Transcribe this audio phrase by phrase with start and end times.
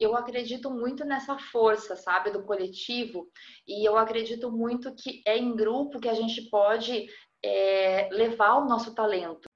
[0.00, 3.28] eu acredito muito nessa força, sabe, do coletivo,
[3.68, 7.06] e eu acredito muito que é em grupo que a gente pode
[7.44, 9.46] é, levar o nosso talento.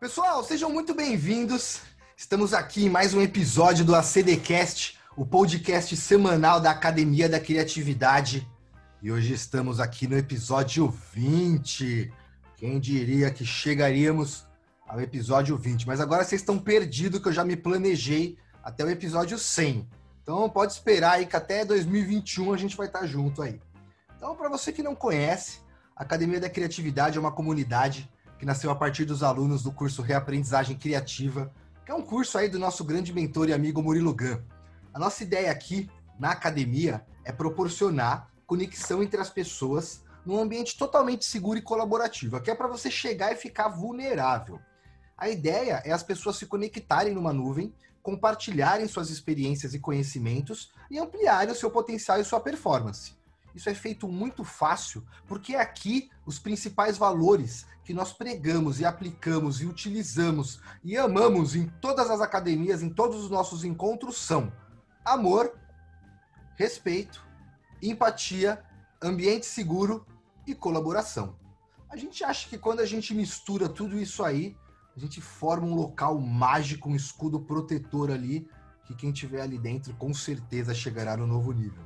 [0.00, 1.82] Pessoal, sejam muito bem-vindos.
[2.16, 8.48] Estamos aqui em mais um episódio do ACDcast o podcast semanal da Academia da Criatividade.
[9.00, 12.12] E hoje estamos aqui no episódio 20.
[12.56, 14.44] Quem diria que chegaríamos
[14.88, 15.86] ao episódio 20?
[15.86, 19.88] Mas agora vocês estão perdidos que eu já me planejei até o episódio 100.
[20.20, 23.60] Então pode esperar aí que até 2021 a gente vai estar junto aí.
[24.16, 25.60] Então, para você que não conhece,
[25.94, 30.02] a Academia da Criatividade é uma comunidade que nasceu a partir dos alunos do curso
[30.02, 31.52] Reaprendizagem Criativa,
[31.86, 34.40] que é um curso aí do nosso grande mentor e amigo Murilo Gun.
[34.94, 41.24] A nossa ideia aqui na academia é proporcionar conexão entre as pessoas num ambiente totalmente
[41.24, 42.36] seguro e colaborativo.
[42.36, 44.60] Aqui é para você chegar e ficar vulnerável.
[45.18, 47.74] A ideia é as pessoas se conectarem numa nuvem,
[48.04, 53.16] compartilharem suas experiências e conhecimentos e ampliarem o seu potencial e sua performance.
[53.52, 59.60] Isso é feito muito fácil porque aqui os principais valores que nós pregamos e aplicamos
[59.60, 64.52] e utilizamos e amamos em todas as academias, em todos os nossos encontros são
[65.04, 65.58] amor,
[66.56, 67.24] respeito,
[67.82, 68.64] empatia,
[69.02, 70.06] ambiente seguro
[70.46, 71.36] e colaboração.
[71.88, 74.56] A gente acha que quando a gente mistura tudo isso aí,
[74.96, 78.48] a gente forma um local mágico, um escudo protetor ali,
[78.86, 81.84] que quem tiver ali dentro com certeza chegará no novo nível.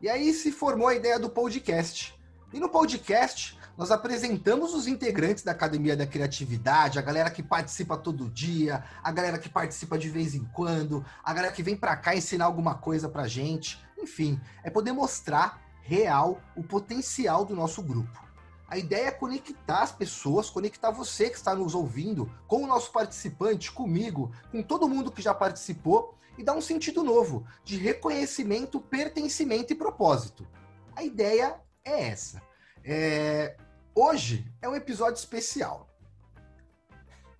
[0.00, 2.15] E aí se formou a ideia do podcast.
[2.52, 7.96] E no podcast, nós apresentamos os integrantes da Academia da Criatividade, a galera que participa
[7.96, 11.96] todo dia, a galera que participa de vez em quando, a galera que vem para
[11.96, 13.84] cá ensinar alguma coisa pra gente.
[13.98, 18.24] Enfim, é poder mostrar real o potencial do nosso grupo.
[18.68, 22.92] A ideia é conectar as pessoas, conectar você que está nos ouvindo com o nosso
[22.92, 28.80] participante, comigo, com todo mundo que já participou e dar um sentido novo de reconhecimento,
[28.80, 30.46] pertencimento e propósito.
[30.94, 32.42] A ideia é essa.
[32.84, 33.56] É,
[33.98, 35.88] Hoje é um episódio especial.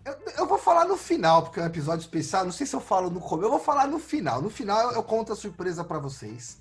[0.03, 2.47] Eu, eu, vou falar no final, porque é um episódio especial.
[2.47, 4.41] Não sei se eu falo no começo, eu vou falar no final.
[4.41, 6.59] No final eu, eu conto a surpresa para vocês.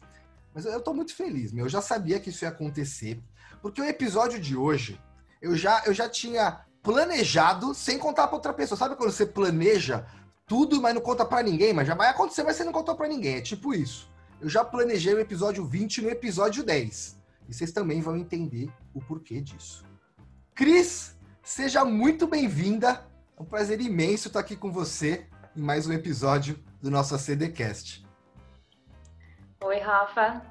[0.54, 1.64] Mas eu, eu tô muito feliz, meu.
[1.64, 3.24] Eu já sabia que isso ia acontecer.
[3.62, 5.00] Porque o episódio de hoje,
[5.42, 8.78] eu já, eu já tinha planejado sem contar para outra pessoa.
[8.78, 10.06] Sabe quando você planeja
[10.46, 11.72] tudo, mas não conta para ninguém?
[11.72, 13.38] Mas já vai acontecer, mas você não contou para ninguém.
[13.38, 14.12] É tipo isso.
[14.42, 17.16] Eu já planejei o episódio 20 no episódio 10.
[17.48, 19.86] E vocês também vão entender o porquê disso.
[20.54, 23.06] Cris, seja muito bem-vinda.
[23.38, 28.06] É um prazer imenso estar aqui com você em mais um episódio do nosso ACDcast.
[29.64, 30.42] Oi, Rafa.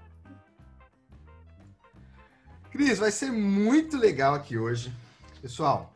[2.70, 4.94] Cris, vai ser muito legal aqui hoje.
[5.40, 5.94] Pessoal,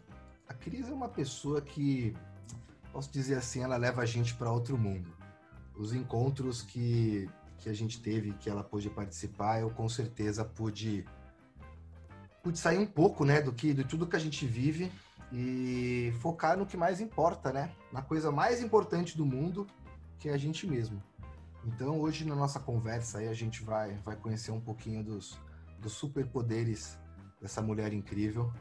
[0.48, 2.16] a Cris é uma pessoa que,
[2.92, 5.12] posso dizer assim, ela leva a gente para outro mundo.
[5.76, 11.04] Os encontros que que a gente teve, que ela pôde participar, eu com certeza pude,
[12.42, 14.90] pude sair um pouco, né, do que, de tudo que a gente vive
[15.32, 19.66] e focar no que mais importa, né, na coisa mais importante do mundo,
[20.18, 21.02] que é a gente mesmo.
[21.64, 25.38] Então, hoje na nossa conversa aí a gente vai, vai conhecer um pouquinho dos,
[25.80, 26.96] dos superpoderes
[27.40, 28.52] dessa mulher incrível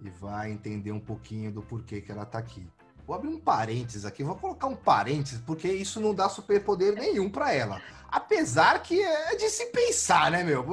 [0.00, 2.66] e vai entender um pouquinho do porquê que ela está aqui.
[3.06, 7.30] Vou abrir um parênteses aqui, vou colocar um parênteses, porque isso não dá superpoder nenhum
[7.30, 7.80] para ela.
[8.08, 10.64] Apesar que é de se pensar, né, meu?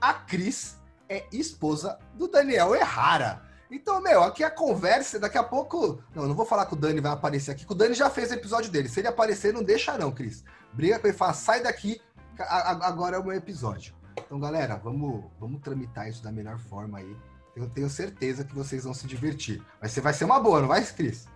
[0.00, 0.76] A Cris
[1.08, 3.42] é esposa do Daniel Errara.
[3.70, 6.02] Então, meu, aqui a conversa, daqui a pouco.
[6.14, 8.30] Não, não vou falar que o Dani vai aparecer aqui, que o Dani já fez
[8.30, 8.88] o episódio dele.
[8.88, 10.44] Se ele aparecer, não deixa, não, Cris.
[10.72, 12.00] Briga com ele, fala, sai daqui,
[12.38, 13.94] agora é o meu episódio.
[14.16, 17.16] Então, galera, vamos, vamos tramitar isso da melhor forma aí.
[17.56, 19.62] Eu tenho certeza que vocês vão se divertir.
[19.80, 21.26] Mas você vai ser uma boa, não vai, Cris?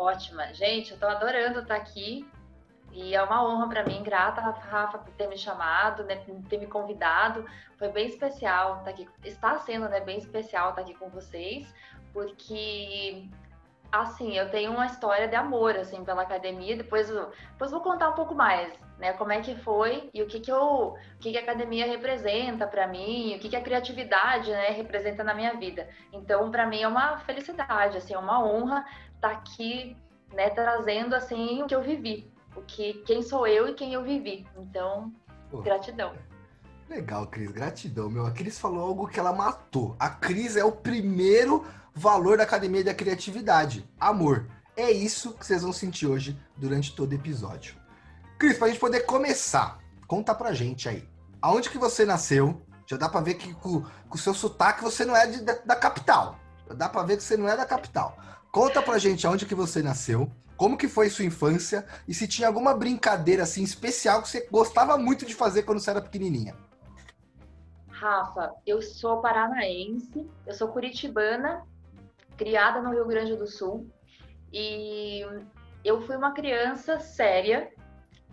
[0.00, 0.54] Ótima.
[0.54, 2.26] Gente, eu tô adorando estar aqui.
[2.90, 6.56] E é uma honra para mim, grata, Rafa, por ter me chamado, né, por ter
[6.58, 7.44] me convidado.
[7.78, 9.06] Foi bem especial estar aqui.
[9.22, 11.72] Está sendo, né, bem especial estar aqui com vocês,
[12.14, 13.28] porque
[13.92, 16.76] assim, eu tenho uma história de amor assim pela academia.
[16.76, 20.40] Depois, depois vou contar um pouco mais, né, como é que foi e o que
[20.40, 24.50] que eu, o que que a academia representa para mim, o que que a criatividade,
[24.50, 25.88] né, representa na minha vida.
[26.10, 28.84] Então, para mim é uma felicidade, assim, é uma honra
[29.20, 29.96] estar tá aqui,
[30.32, 34.02] né, trazendo assim o que eu vivi, o que quem sou eu e quem eu
[34.02, 34.46] vivi.
[34.56, 35.12] Então,
[35.50, 36.14] Pô, gratidão.
[36.88, 38.26] Legal, Cris, gratidão, meu.
[38.26, 39.94] A Cris falou algo que ela matou.
[39.98, 41.64] A Cris é o primeiro
[41.94, 44.48] valor da Academia da Criatividade, amor.
[44.76, 47.76] É isso que vocês vão sentir hoje durante todo o episódio.
[48.38, 51.06] Cris, para a gente poder começar, conta pra gente aí.
[51.42, 52.60] Aonde que você nasceu?
[52.86, 55.76] Já dá pra ver que com, o seu sotaque você não é de, da, da,
[55.76, 56.40] capital.
[56.66, 58.16] Já dá pra ver que você não é da capital.
[58.50, 62.48] Conta pra gente aonde que você nasceu, como que foi sua infância e se tinha
[62.48, 66.56] alguma brincadeira assim especial que você gostava muito de fazer quando você era pequenininha.
[67.88, 71.64] Rafa, eu sou paranaense, eu sou curitibana,
[72.36, 73.88] criada no Rio Grande do Sul
[74.52, 75.22] e
[75.84, 77.70] eu fui uma criança séria,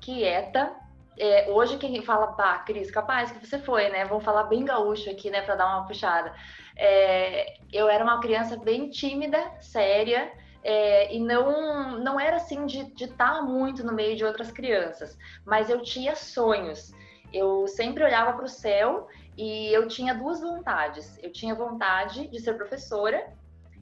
[0.01, 0.75] quieta.
[1.17, 4.05] É, hoje quem fala, pá, Cris, capaz que você foi, né?
[4.05, 6.33] Vamos falar bem gaúcho aqui, né, para dar uma puxada.
[6.75, 10.31] É, eu era uma criança bem tímida, séria,
[10.63, 15.69] é, e não, não era assim de estar muito no meio de outras crianças, mas
[15.69, 16.91] eu tinha sonhos.
[17.33, 21.17] Eu sempre olhava para o céu e eu tinha duas vontades.
[21.21, 23.33] Eu tinha vontade de ser professora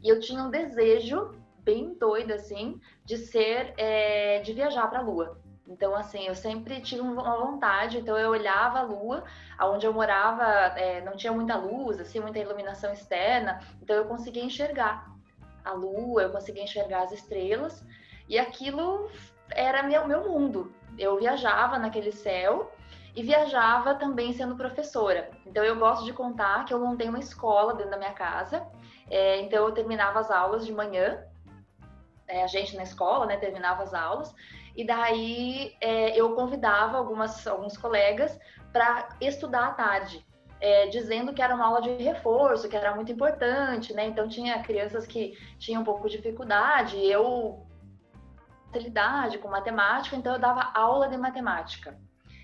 [0.03, 5.01] e eu tinha um desejo bem doido assim de ser, é, de viajar para a
[5.01, 5.37] Lua.
[5.67, 9.23] Então, assim, eu sempre tive uma vontade, então eu olhava a lua,
[9.61, 10.43] onde eu morava
[10.77, 15.11] é, não tinha muita luz, assim, muita iluminação externa, então eu conseguia enxergar
[15.63, 17.83] a lua, eu conseguia enxergar as estrelas,
[18.29, 19.09] e aquilo
[19.49, 20.71] era meu, meu mundo.
[20.97, 22.71] Eu viajava naquele céu
[23.15, 25.31] e viajava também sendo professora.
[25.45, 28.65] Então eu gosto de contar que eu montei uma escola dentro da minha casa.
[29.09, 31.23] É, então eu terminava as aulas de manhã,
[32.27, 34.33] é, a gente na escola, né, terminava as aulas,
[34.75, 38.37] e daí é, eu convidava algumas, alguns colegas
[38.71, 40.25] para estudar à tarde
[40.59, 44.07] é, dizendo que era uma aula de reforço, que era muito importante, né?
[44.07, 47.65] Então tinha crianças que tinham um pouco de dificuldade, eu
[48.71, 51.97] facilidade com matemática, então eu dava aula de matemática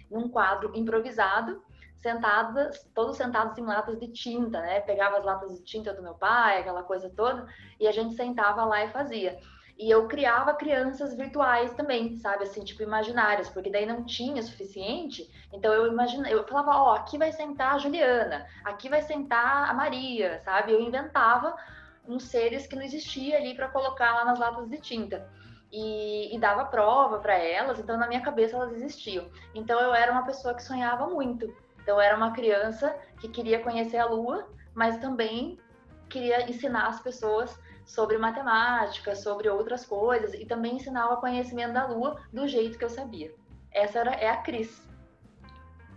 [0.09, 1.61] num quadro improvisado,
[2.01, 4.81] sentadas, todos sentados em latas de tinta, né?
[4.81, 7.47] Pegava as latas de tinta do meu pai, aquela coisa toda,
[7.79, 9.39] e a gente sentava lá e fazia.
[9.81, 12.43] E eu criava crianças virtuais também, sabe?
[12.43, 15.27] Assim, tipo, imaginárias, porque daí não tinha suficiente.
[15.51, 19.67] Então eu imaginava, eu falava, ó, oh, aqui vai sentar a Juliana, aqui vai sentar
[19.67, 20.71] a Maria, sabe?
[20.71, 21.55] Eu inventava
[22.07, 25.27] uns seres que não existia ali para colocar lá nas latas de tinta.
[25.71, 29.25] E, e dava prova para elas, então na minha cabeça elas existiam.
[29.55, 31.51] Então eu era uma pessoa que sonhava muito.
[31.81, 35.57] Então eu era uma criança que queria conhecer a Lua, mas também
[36.07, 37.57] queria ensinar as pessoas
[37.91, 42.89] sobre matemática, sobre outras coisas e também ensinava conhecimento da Lua do jeito que eu
[42.89, 43.33] sabia.
[43.69, 44.81] Essa era, é a Cris.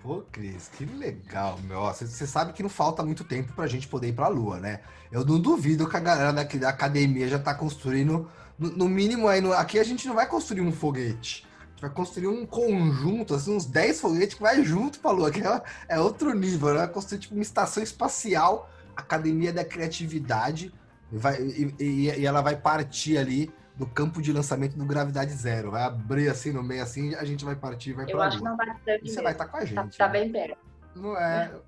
[0.03, 1.85] Pô, Cris, que legal, meu.
[1.85, 4.81] Você sabe que não falta muito tempo pra gente poder ir pra Lua, né?
[5.11, 9.29] Eu não duvido que a galera daqui da academia já tá construindo, no, no mínimo
[9.29, 11.47] aí, no, aqui a gente não vai construir um foguete.
[11.61, 15.31] A gente vai construir um conjunto, assim, uns 10 foguetes que vai junto pra Lua,
[15.31, 16.79] que é, é outro nível, né?
[16.79, 20.75] Vai construir tipo uma estação espacial, Academia da Criatividade,
[21.11, 25.71] vai, e, e, ela vai partir ali do campo de lançamento do Gravidade Zero.
[25.71, 28.45] Vai abrir assim no meio assim, a gente vai partir e vai Eu acho que
[28.45, 29.01] não vai ser.
[29.01, 29.99] Você vai estar tá com a tá, gente.
[29.99, 30.59] Tá, tá bem perto.
[30.95, 31.61] Não é.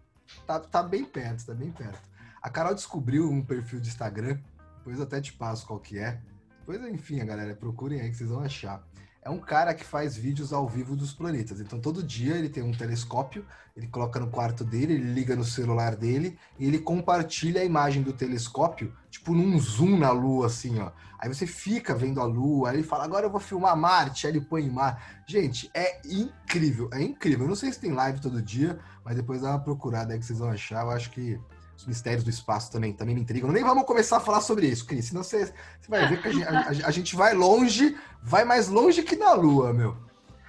[0.47, 2.09] Tá, tá bem perto, tá bem perto.
[2.43, 4.39] A Carol descobriu um perfil de Instagram,
[4.79, 6.21] depois eu até te passo qual que é.
[6.61, 8.85] Depois, enfim, galera, procurem aí que vocês vão achar
[9.27, 11.61] é um cara que faz vídeos ao vivo dos planetas.
[11.61, 13.45] Então, todo dia ele tem um telescópio,
[13.77, 18.05] ele coloca no quarto dele, ele liga no celular dele e ele compartilha a imagem
[18.05, 20.91] do telescópio, tipo num zoom na Lua, assim, ó.
[21.19, 24.33] Aí você fica vendo a Lua, aí ele fala, agora eu vou filmar Marte, aí
[24.33, 25.23] ele põe Mar.
[25.27, 27.45] Gente, é incrível, é incrível.
[27.45, 30.27] Eu não sei se tem live todo dia, mas depois dá uma procurada aí que
[30.27, 30.85] vocês vão achar.
[30.85, 31.41] Eu acho que
[31.77, 33.51] os mistérios do espaço também, também me intrigam.
[33.51, 36.33] Nem vamos começar a falar sobre isso, Cris, senão você, você vai ver que a
[36.33, 39.97] gente, a, a gente, vai longe, vai mais longe que na Lua, meu.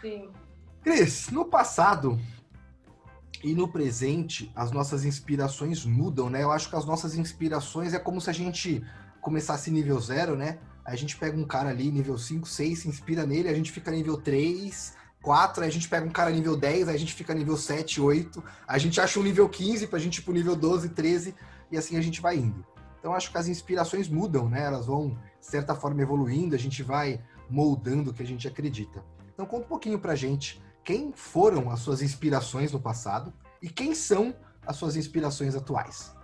[0.02, 0.30] Sim.
[0.84, 2.20] Cris, no passado
[3.44, 6.44] e no presente, as nossas inspirações mudam, né?
[6.44, 8.84] Eu acho que as nossas inspirações é como se a gente
[9.22, 10.60] começasse nível zero, né?
[10.86, 13.92] A gente pega um cara ali, nível 5, 6, se inspira nele, a gente fica
[13.92, 17.34] nível 3, 4, aí a gente pega um cara nível 10, aí a gente fica
[17.34, 20.90] nível 7, 8, a gente acha um nível 15 pra gente ir pro nível 12,
[20.90, 21.36] 13,
[21.72, 22.66] e assim a gente vai indo.
[23.00, 24.64] Então acho que as inspirações mudam, né?
[24.64, 29.04] Elas vão, de certa forma, evoluindo, a gente vai moldando o que a gente acredita.
[29.34, 33.94] Então conta um pouquinho pra gente quem foram as suas inspirações no passado e quem
[33.94, 34.34] são
[34.66, 36.16] as suas inspirações atuais.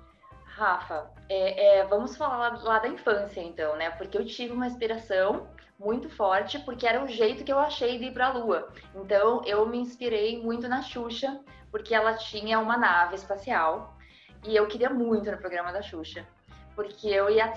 [0.45, 3.89] Rafa, é, é, vamos falar lá, lá, da infância então, né?
[3.89, 8.05] Porque eu tive uma inspiração muito forte, porque era o jeito que eu achei de
[8.05, 8.69] ir para a Lua.
[8.95, 13.97] Então eu me inspirei muito na Xuxa, porque ela tinha uma nave espacial
[14.45, 16.25] e eu queria muito no programa da Xuxa,
[16.73, 17.53] porque eu ia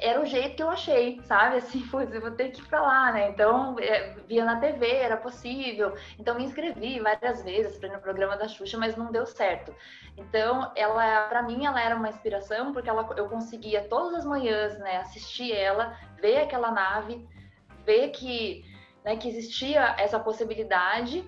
[0.00, 1.56] era o jeito que eu achei, sabe?
[1.58, 3.28] Assim, putz, eu vou ter que ir pra lá, né?
[3.30, 5.94] Então, é, via na TV, era possível.
[6.18, 9.74] Então, me inscrevi várias vezes para no programa da Xuxa, mas não deu certo.
[10.16, 14.78] Então, ela, para mim, ela era uma inspiração, porque ela, eu conseguia todas as manhãs,
[14.78, 17.26] né, assistir ela, ver aquela nave,
[17.84, 18.64] ver que,
[19.04, 21.24] né, que existia essa possibilidade.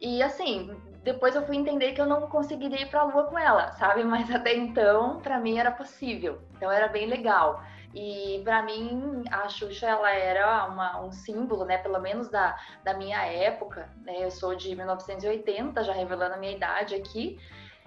[0.00, 3.38] E, assim, depois eu fui entender que eu não conseguiria ir para a lua com
[3.38, 4.02] ela, sabe?
[4.04, 6.40] Mas até então, para mim era possível.
[6.56, 7.62] Então era bem legal.
[7.94, 12.94] E para mim, a Xuxa ela era uma, um símbolo, né, pelo menos da, da
[12.94, 13.88] minha época.
[14.04, 14.24] Né?
[14.24, 17.38] Eu sou de 1980, já revelando a minha idade aqui.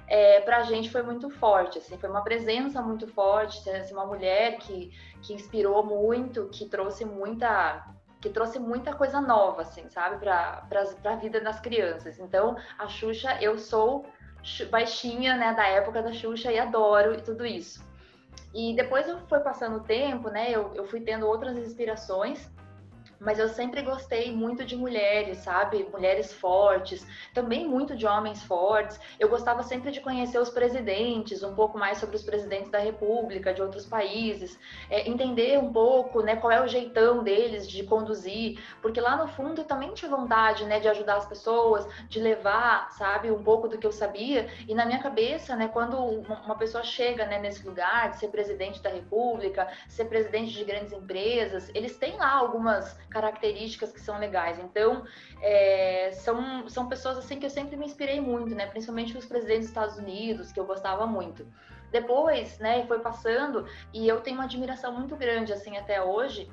[0.08, 4.08] É, para a gente foi muito forte, assim, foi uma presença muito forte, assim, uma
[4.08, 4.92] mulher que,
[5.22, 7.86] que inspirou muito, que trouxe muita
[8.20, 10.68] que trouxe muita coisa nova, assim, sabe, para
[11.06, 12.20] a vida das crianças.
[12.20, 14.06] Então, a Xuxa, eu sou
[14.70, 17.88] baixinha, né, da época da Xuxa e adoro tudo isso.
[18.54, 22.50] E depois eu fui passando o tempo, né, eu, eu fui tendo outras inspirações
[23.20, 25.88] mas eu sempre gostei muito de mulheres, sabe?
[25.92, 29.00] Mulheres fortes, também muito de homens fortes.
[29.20, 33.54] Eu gostava sempre de conhecer os presidentes, um pouco mais sobre os presidentes da República,
[33.54, 34.58] de outros países,
[34.90, 39.28] é, entender um pouco, né, qual é o jeitão deles de conduzir, porque lá no
[39.28, 43.68] fundo eu também tinha vontade, né, de ajudar as pessoas, de levar, sabe, um pouco
[43.68, 44.50] do que eu sabia.
[44.68, 48.82] E na minha cabeça, né, quando uma pessoa chega, né, nesse lugar de ser presidente
[48.82, 54.60] da República, ser presidente de grandes empresas, eles têm lá algumas características que são legais.
[54.60, 55.04] Então,
[55.42, 58.68] é, são, são pessoas assim que eu sempre me inspirei muito, né?
[58.68, 61.46] Principalmente os presidentes dos Estados Unidos, que eu gostava muito.
[61.92, 66.50] Depois, né, foi passando e eu tenho uma admiração muito grande, assim, até hoje,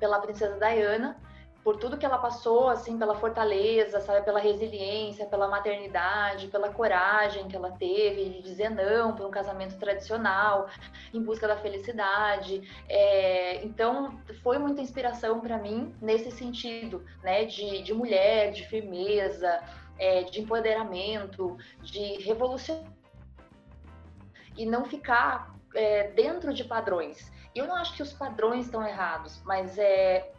[0.00, 1.20] pela princesa Diana,
[1.66, 7.48] por tudo que ela passou, assim, pela fortaleza, sabe, pela resiliência, pela maternidade, pela coragem
[7.48, 10.68] que ela teve de dizer não para um casamento tradicional,
[11.12, 12.62] em busca da felicidade.
[12.88, 19.60] É, então, foi muita inspiração para mim nesse sentido, né, de, de mulher, de firmeza,
[19.98, 22.84] é, de empoderamento, de revolução
[24.56, 27.28] e não ficar é, dentro de padrões.
[27.56, 30.30] Eu não acho que os padrões estão errados, mas é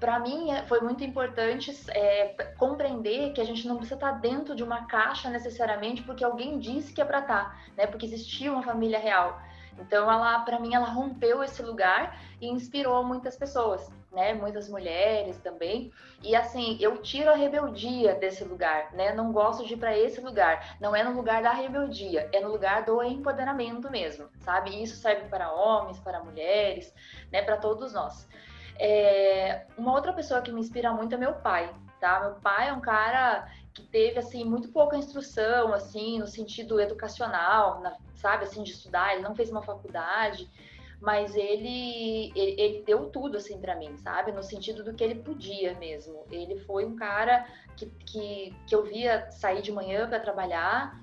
[0.00, 4.56] para mim é, foi muito importante é, compreender que a gente não precisa estar dentro
[4.56, 7.86] de uma caixa necessariamente porque alguém disse que é para estar, tá, né?
[7.86, 9.38] Porque existia uma família real.
[9.78, 14.34] Então ela, para mim, ela rompeu esse lugar e inspirou muitas pessoas, né?
[14.34, 15.92] Muitas mulheres também.
[16.22, 19.14] E assim, eu tiro a rebeldia desse lugar, né?
[19.14, 20.76] Não gosto de ir para esse lugar.
[20.80, 24.70] Não é no lugar da rebeldia, é no lugar do empoderamento mesmo, sabe?
[24.70, 26.92] E isso serve para homens, para mulheres,
[27.30, 27.42] né?
[27.42, 28.28] Para todos nós.
[28.82, 31.70] É, uma outra pessoa que me inspira muito é meu pai,
[32.00, 32.18] tá?
[32.20, 37.82] Meu pai é um cara que teve assim muito pouca instrução assim no sentido educacional,
[37.82, 40.48] na, sabe, assim de estudar, ele não fez uma faculdade,
[40.98, 45.16] mas ele ele, ele deu tudo assim para mim, sabe, no sentido do que ele
[45.16, 46.24] podia mesmo.
[46.30, 47.46] Ele foi um cara
[47.76, 50.98] que, que, que eu via sair de manhã para trabalhar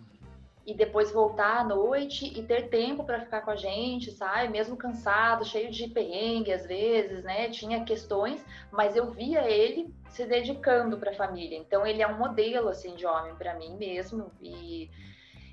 [0.68, 4.50] e depois voltar à noite e ter tempo para ficar com a gente, sabe?
[4.50, 7.50] Mesmo cansado, cheio de perrengue às vezes, né?
[7.50, 11.58] Tinha questões, mas eu via ele se dedicando para a família.
[11.58, 14.92] Então ele é um modelo assim de homem para mim mesmo e,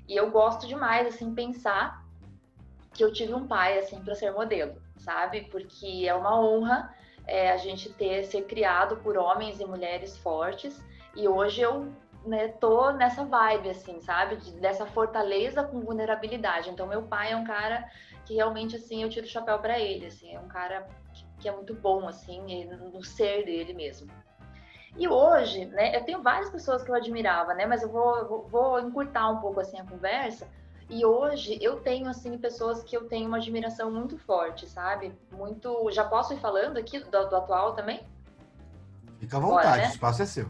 [0.05, 2.05] e eu gosto demais assim pensar
[2.93, 5.43] que eu tive um pai assim para ser modelo, sabe?
[5.49, 6.93] Porque é uma honra
[7.25, 10.83] é, a gente ter ser criado por homens e mulheres fortes.
[11.15, 11.89] E hoje eu
[12.25, 14.37] né, tô nessa vibe, assim, sabe?
[14.37, 16.69] De, dessa fortaleza com vulnerabilidade.
[16.69, 17.89] Então, meu pai é um cara
[18.25, 21.49] que realmente, assim, eu tiro o chapéu para ele, assim, é um cara que, que,
[21.49, 24.11] é muito bom, assim, no ser dele mesmo.
[24.97, 28.47] E hoje, né, eu tenho várias pessoas que eu admirava, né, mas eu vou, vou,
[28.47, 30.47] vou encurtar um pouco, assim, a conversa.
[30.89, 35.13] E hoje eu tenho, assim, pessoas que eu tenho uma admiração muito forte, sabe?
[35.31, 35.89] Muito.
[35.91, 38.05] Já posso ir falando aqui do, do atual também?
[39.19, 39.87] Fica à vontade, Bora, né?
[39.87, 40.49] o espaço é seu.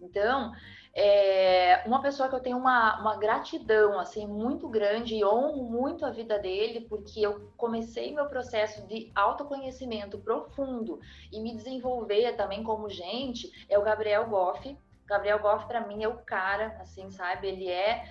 [0.00, 0.52] Então,
[0.98, 6.06] é uma pessoa que eu tenho uma, uma gratidão assim muito grande e honro muito
[6.06, 10.98] a vida dele porque eu comecei meu processo de autoconhecimento profundo
[11.30, 14.74] e me desenvolver também como gente é o Gabriel Goff.
[15.04, 17.48] Gabriel Goff para mim é o cara assim sabe?
[17.48, 18.02] Ele é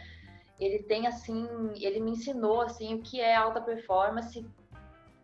[0.59, 4.45] ele tem assim ele me ensinou assim o que é alta performance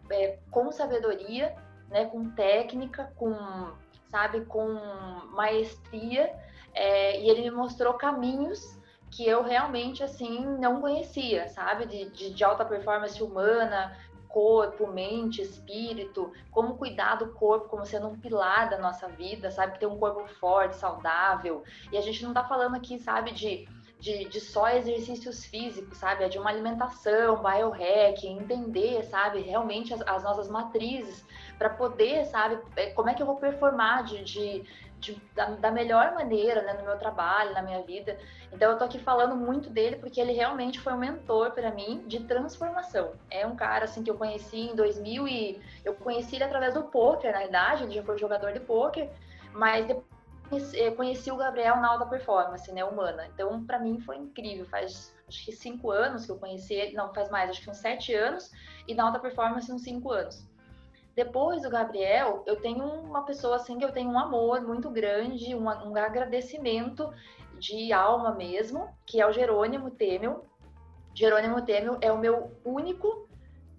[0.10, 1.56] é, com sabedoria
[1.90, 2.06] né?
[2.06, 3.36] Com técnica com
[4.10, 4.46] sabe?
[4.46, 4.68] Com
[5.36, 6.36] maestria
[6.74, 11.86] é, e ele me mostrou caminhos que eu realmente, assim, não conhecia, sabe?
[11.86, 13.98] De, de, de alta performance humana,
[14.30, 19.78] corpo, mente, espírito, como cuidar do corpo como sendo um pilar da nossa vida, sabe?
[19.78, 21.64] Ter um corpo forte, saudável.
[21.92, 23.68] E a gente não tá falando aqui, sabe, de,
[24.02, 26.24] de, de só exercícios físicos, sabe?
[26.24, 31.24] É de uma alimentação, biohacking, entender, sabe, realmente as, as nossas matrizes
[31.58, 34.64] para poder, sabe, é, como é que eu vou performar de, de
[35.02, 38.16] de, da, da, melhor maneira, né, no meu trabalho, na minha vida.
[38.54, 42.04] Então eu tô aqui falando muito dele porque ele realmente foi um mentor para mim
[42.06, 43.14] de transformação.
[43.32, 46.84] É um cara assim que eu conheci em 2000 e eu conheci ele através do
[46.84, 49.10] poker, na verdade, ele já foi jogador de poker,
[49.54, 49.90] mas
[50.96, 53.28] conheci o Gabriel na alta performance, né, humana.
[53.34, 54.66] Então, para mim foi incrível.
[54.66, 57.78] Faz acho que cinco anos que eu conheci ele, não faz mais, acho que uns
[57.78, 58.52] sete anos,
[58.88, 60.46] e na alta performance uns cinco anos.
[61.16, 65.56] Depois do Gabriel, eu tenho uma pessoa assim que eu tenho um amor muito grande,
[65.56, 67.14] um, um agradecimento
[67.60, 70.46] de alma mesmo, que é o Jerônimo Temel.
[71.14, 73.30] Jerônimo Temel é o meu único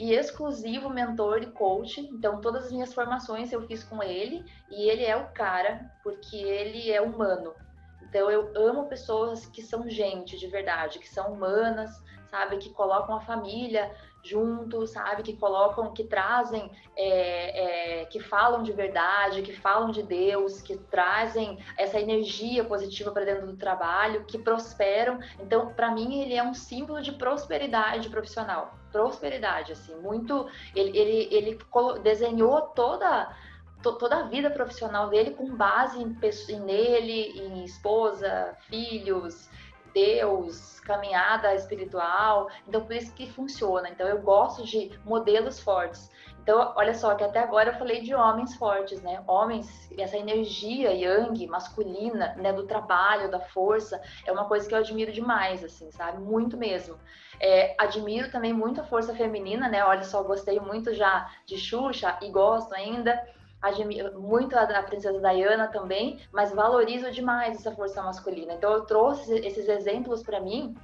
[0.02, 2.00] e exclusivo mentor e coach.
[2.00, 6.36] Então, todas as minhas formações eu fiz com ele e ele é o cara, porque
[6.36, 7.54] ele é humano.
[8.02, 12.58] Então, eu amo pessoas que são gente de verdade, que são humanas, sabe?
[12.58, 13.94] Que colocam a família
[14.24, 15.22] juntos, sabe?
[15.22, 20.76] Que colocam, que trazem, é, é, que falam de verdade, que falam de Deus, que
[20.76, 25.20] trazem essa energia positiva para dentro do trabalho, que prosperam.
[25.38, 28.81] Então, para mim, ele é um símbolo de prosperidade profissional.
[28.92, 30.46] Prosperidade, assim, muito.
[30.76, 31.58] Ele, ele, ele
[32.02, 33.34] desenhou toda
[33.82, 36.16] toda a vida profissional dele com base em,
[36.48, 39.50] em nele, em esposa, filhos,
[39.92, 42.48] Deus, caminhada espiritual.
[42.66, 43.88] Então, por isso que funciona.
[43.88, 46.10] Então, eu gosto de modelos fortes.
[46.42, 49.22] Então, olha só, que até agora eu falei de homens fortes, né?
[49.28, 52.52] Homens, essa energia yang, masculina, né?
[52.52, 56.20] Do trabalho, da força, é uma coisa que eu admiro demais, assim, sabe?
[56.20, 56.98] Muito mesmo.
[57.40, 59.84] É, admiro também muito a força feminina, né?
[59.84, 63.22] Olha só, gostei muito já de Xuxa e gosto ainda
[63.62, 68.54] admiro muito a, a princesa Diana também, mas valorizo demais essa força masculina.
[68.54, 70.74] Então eu trouxe esses exemplos para mim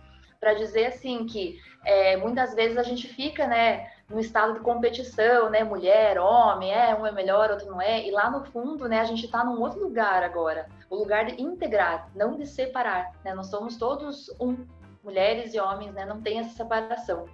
[0.40, 5.50] para dizer assim que é, muitas vezes a gente fica, né, no estado de competição,
[5.50, 9.00] né, mulher, homem, é um é melhor, outro não é, e lá no fundo, né,
[9.00, 13.35] a gente está num outro lugar agora, o lugar de integrar, não de separar, né,
[13.35, 14.66] nós somos todos um,
[15.02, 17.26] mulheres e homens, né, não tem essa separação.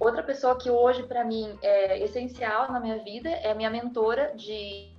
[0.00, 4.32] Outra pessoa que hoje, para mim, é essencial na minha vida é a minha mentora
[4.34, 4.90] de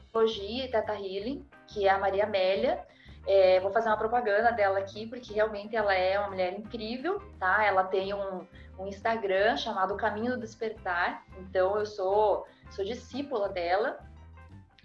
[0.00, 2.84] psicologia e Teta Healing, que é a Maria Amélia.
[3.26, 7.64] É, vou fazer uma propaganda dela aqui, porque realmente ela é uma mulher incrível, tá?
[7.64, 8.46] Ela tem um,
[8.78, 13.98] um Instagram chamado Caminho do Despertar, então eu sou, sou discípula dela.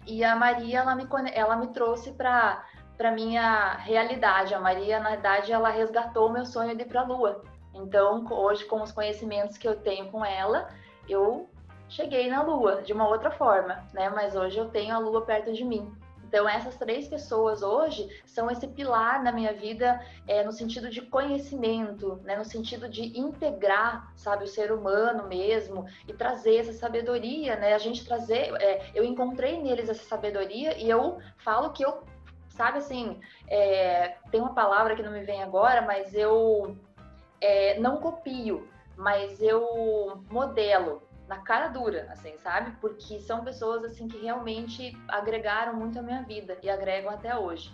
[0.06, 2.64] E a Maria, ela me, ela me trouxe para
[3.00, 4.52] para minha realidade.
[4.52, 7.42] A Maria, na verdade, ela resgatou meu sonho de ir para a Lua.
[7.72, 10.68] Então, hoje, com os conhecimentos que eu tenho com ela,
[11.08, 11.48] eu
[11.88, 14.10] cheguei na Lua de uma outra forma, né?
[14.10, 15.90] Mas hoje eu tenho a Lua perto de mim.
[16.30, 21.02] Então, essas três pessoas hoje são esse pilar na minha vida é, no sentido de
[21.02, 22.36] conhecimento, né?
[22.36, 27.74] no sentido de integrar, sabe, o ser humano mesmo e trazer essa sabedoria, né?
[27.74, 32.04] A gente trazer, é, eu encontrei neles essa sabedoria e eu falo que eu,
[32.50, 36.76] sabe, assim, é, tem uma palavra que não me vem agora, mas eu
[37.40, 42.72] é, não copio, mas eu modelo na cara dura, assim, sabe?
[42.80, 47.72] Porque são pessoas assim que realmente agregaram muito a minha vida e agregam até hoje.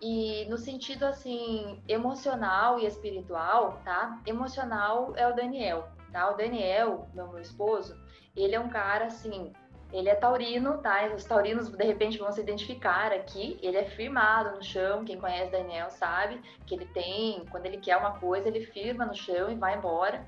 [0.00, 4.18] E no sentido assim emocional e espiritual, tá?
[4.24, 6.30] Emocional é o Daniel, tá?
[6.30, 7.94] O Daniel, meu, meu esposo,
[8.34, 9.52] ele é um cara assim
[9.92, 11.06] ele é taurino, tá?
[11.14, 13.58] Os taurinos de repente vão se identificar aqui.
[13.62, 15.02] Ele é firmado no chão.
[15.04, 19.14] Quem conhece Daniel sabe que ele tem, quando ele quer uma coisa, ele firma no
[19.14, 20.26] chão e vai embora.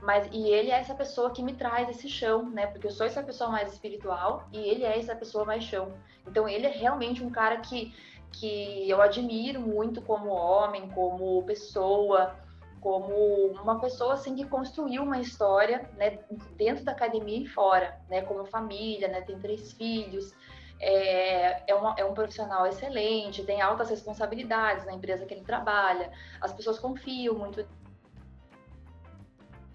[0.00, 2.66] Mas e ele é essa pessoa que me traz esse chão, né?
[2.66, 5.92] Porque eu sou essa pessoa mais espiritual e ele é essa pessoa mais chão.
[6.26, 7.94] Então ele é realmente um cara que
[8.30, 12.36] que eu admiro muito como homem, como pessoa
[12.80, 16.18] como uma pessoa assim que construiu uma história né,
[16.56, 20.32] dentro da academia e fora, né, como família, né, tem três filhos,
[20.80, 26.10] é, é, uma, é um profissional excelente, tem altas responsabilidades na empresa que ele trabalha,
[26.40, 27.66] as pessoas confiam muito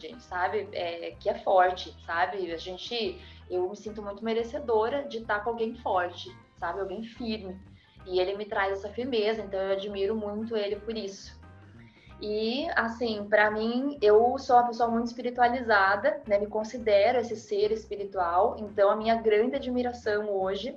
[0.03, 0.67] gente, sabe?
[0.73, 2.51] É, que é forte, sabe?
[2.51, 6.81] A gente, eu me sinto muito merecedora de estar com alguém forte, sabe?
[6.81, 7.59] Alguém firme.
[8.05, 11.41] E ele me traz essa firmeza, então eu admiro muito ele por isso.
[12.21, 16.37] E, assim, para mim, eu sou uma pessoa muito espiritualizada, né?
[16.37, 18.55] Me considero esse ser espiritual.
[18.59, 20.75] Então, a minha grande admiração hoje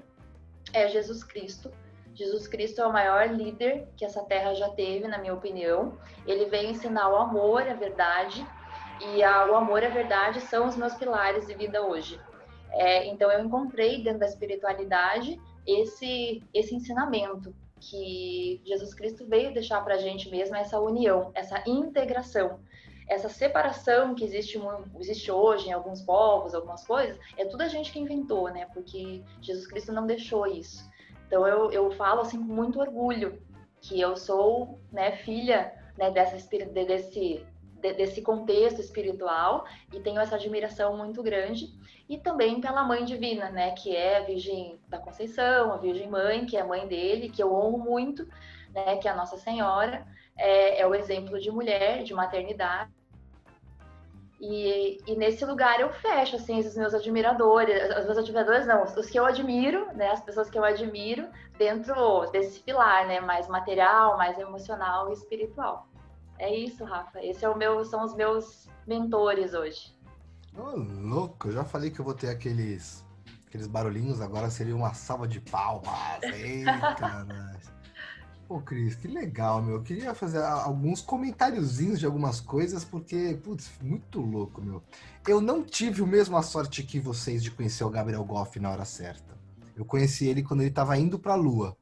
[0.73, 1.71] é Jesus Cristo.
[2.15, 5.99] Jesus Cristo é o maior líder que essa terra já teve, na minha opinião.
[6.27, 8.45] Ele veio ensinar o amor, a verdade.
[9.01, 12.21] E a, o amor e a verdade são os meus pilares de vida hoje.
[12.71, 19.83] É, então, eu encontrei dentro da espiritualidade esse, esse ensinamento que Jesus Cristo veio deixar
[19.85, 22.59] para a gente mesmo essa união, essa integração.
[23.09, 24.61] Essa separação que existe,
[24.99, 28.67] existe hoje em alguns povos, algumas coisas, é tudo a gente que inventou, né?
[28.75, 30.91] Porque Jesus Cristo não deixou isso.
[31.27, 33.41] Então eu, eu falo assim com muito orgulho
[33.81, 37.47] que eu sou né, filha né, dessa, desse,
[37.95, 41.69] desse contexto espiritual e tenho essa admiração muito grande.
[42.09, 46.47] E também pela Mãe Divina, né, que é a Virgem da Conceição, a Virgem Mãe,
[46.47, 48.27] que é a mãe dele, que eu honro muito,
[48.73, 52.91] né, que é a Nossa Senhora, é, é o exemplo de mulher, de maternidade.
[54.39, 59.07] E, e, nesse lugar eu fecho, assim, os meus admiradores, os meus admiradores não, os
[59.09, 64.19] que eu admiro, né, as pessoas que eu admiro dentro desse pilar, né, mais material,
[64.19, 65.89] mais emocional e espiritual.
[66.39, 67.25] É isso, Rafa.
[67.25, 69.95] Esse é o meu, são os meus mentores hoje.
[70.57, 73.05] Ô, louco, eu já falei que eu vou ter aqueles,
[73.47, 76.23] aqueles barulhinhos, agora seria uma salva de palmas.
[76.23, 77.27] Eita,
[78.49, 79.77] Pô, Cris, que legal, meu.
[79.77, 84.83] Eu queria fazer alguns comentáriozinhos de algumas coisas, porque, putz, muito louco, meu.
[85.27, 88.71] Eu não tive o mesmo a sorte que vocês de conhecer o Gabriel Goff na
[88.71, 89.37] hora certa.
[89.75, 91.77] Eu conheci ele quando ele estava indo para a Lua.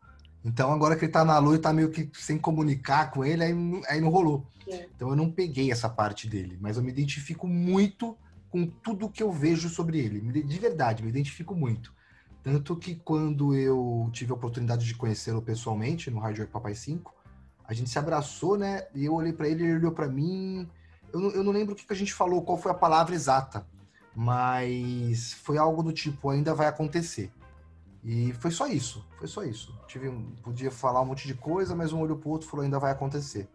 [0.44, 3.42] Então, agora que ele está na Lua e tá meio que sem comunicar com ele,
[3.42, 3.54] aí,
[3.88, 4.46] aí não rolou.
[4.64, 4.84] Sim.
[4.94, 6.58] Então, eu não peguei essa parte dele.
[6.60, 8.16] Mas eu me identifico muito
[8.50, 10.20] com tudo que eu vejo sobre ele.
[10.42, 11.94] De verdade, me identifico muito.
[12.42, 17.14] Tanto que quando eu tive a oportunidade de conhecê-lo pessoalmente no Hard Rock Papai 5,
[17.66, 18.86] a gente se abraçou, né?
[18.94, 20.68] E eu olhei para ele, ele olhou para mim.
[21.10, 23.66] Eu não, eu não lembro o que a gente falou, qual foi a palavra exata,
[24.14, 27.32] mas foi algo do tipo: ainda vai acontecer.
[28.04, 29.74] E foi só isso, foi só isso.
[29.86, 30.10] Tive,
[30.42, 33.48] podia falar um monte de coisa, mas um olho pro outro falou: ainda vai acontecer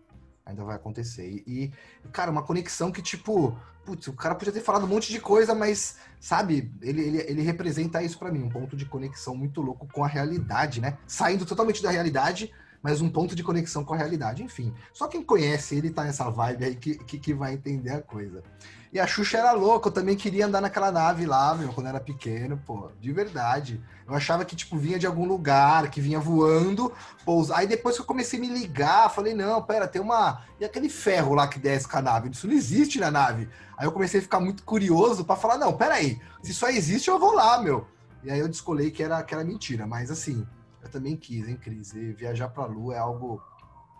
[0.49, 1.43] ainda vai acontecer.
[1.45, 1.71] E,
[2.05, 5.19] e, cara, uma conexão que, tipo, putz, o cara podia ter falado um monte de
[5.19, 9.62] coisa, mas, sabe, ele, ele, ele representa isso para mim, um ponto de conexão muito
[9.62, 10.97] louco com a realidade, né?
[11.07, 14.73] Saindo totalmente da realidade, mas um ponto de conexão com a realidade, enfim.
[14.93, 18.43] Só quem conhece ele tá nessa vibe aí que, que, que vai entender a coisa.
[18.91, 21.99] E a Xuxa era louca, eu também queria andar naquela nave lá, meu, quando era
[21.99, 23.80] pequeno, pô, de verdade.
[24.08, 26.91] Eu achava que, tipo, vinha de algum lugar, que vinha voando,
[27.23, 27.60] pousar.
[27.60, 30.41] Aí depois que eu comecei a me ligar, falei, não, pera, tem uma.
[30.60, 32.32] E aquele ferro lá que desce com a nave?
[32.32, 33.47] Isso não existe na nave.
[33.78, 37.10] Aí eu comecei a ficar muito curioso para falar, não, pera aí, se só existe,
[37.10, 37.88] eu vou lá, meu.
[38.23, 40.47] E aí eu descolei que era, que era mentira, mas assim,
[40.82, 41.93] eu também quis, hein, Cris?
[41.93, 43.39] E viajar pra Lua é algo,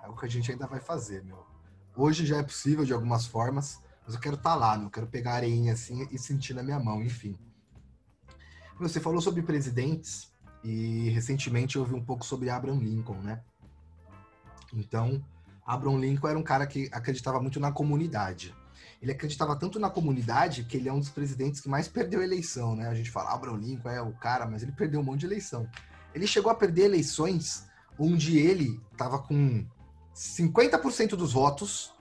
[0.02, 1.46] é algo que a gente ainda vai fazer, meu.
[1.96, 4.88] Hoje já é possível de algumas formas mas eu quero estar tá lá, meu.
[4.88, 7.38] Eu quero pegar a areinha assim e sentir na minha mão, enfim.
[8.80, 13.44] Você falou sobre presidentes e recentemente eu ouvi um pouco sobre Abraham Lincoln, né?
[14.74, 15.24] Então,
[15.64, 18.56] Abraham Lincoln era um cara que acreditava muito na comunidade.
[19.00, 22.76] Ele acreditava tanto na comunidade que ele é um dos presidentes que mais perdeu eleição,
[22.76, 22.88] né?
[22.88, 25.70] A gente fala, Abraham Lincoln é o cara, mas ele perdeu um monte de eleição.
[26.16, 27.70] Ele chegou a perder eleições
[28.00, 29.64] onde ele estava com
[30.16, 31.94] 50% dos votos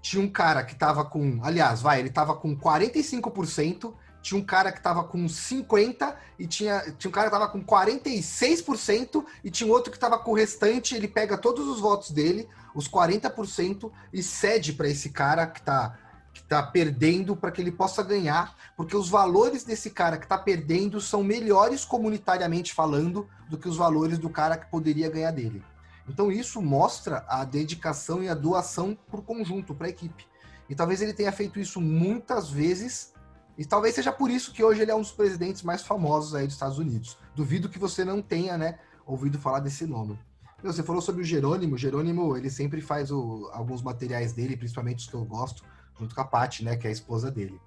[0.00, 4.72] tinha um cara que tava com, aliás, vai, ele tava com 45%, tinha um cara
[4.72, 9.70] que tava com 50 e tinha, tinha um cara que tava com 46% e tinha
[9.70, 14.22] outro que tava com o restante, ele pega todos os votos dele, os 40% e
[14.22, 15.98] cede para esse cara que tá
[16.30, 20.38] que tá perdendo para que ele possa ganhar, porque os valores desse cara que tá
[20.38, 25.64] perdendo são melhores comunitariamente falando do que os valores do cara que poderia ganhar dele.
[26.08, 30.26] Então isso mostra a dedicação e a doação por conjunto, para a equipe.
[30.68, 33.12] E talvez ele tenha feito isso muitas vezes,
[33.56, 36.46] e talvez seja por isso que hoje ele é um dos presidentes mais famosos aí
[36.46, 37.18] dos Estados Unidos.
[37.34, 40.18] Duvido que você não tenha, né, ouvido falar desse nome.
[40.62, 41.74] Você falou sobre o Jerônimo.
[41.74, 45.62] O Jerônimo, ele sempre faz o, alguns materiais dele, principalmente os que eu gosto,
[45.98, 47.60] junto com a Paty, né, que é a esposa dele.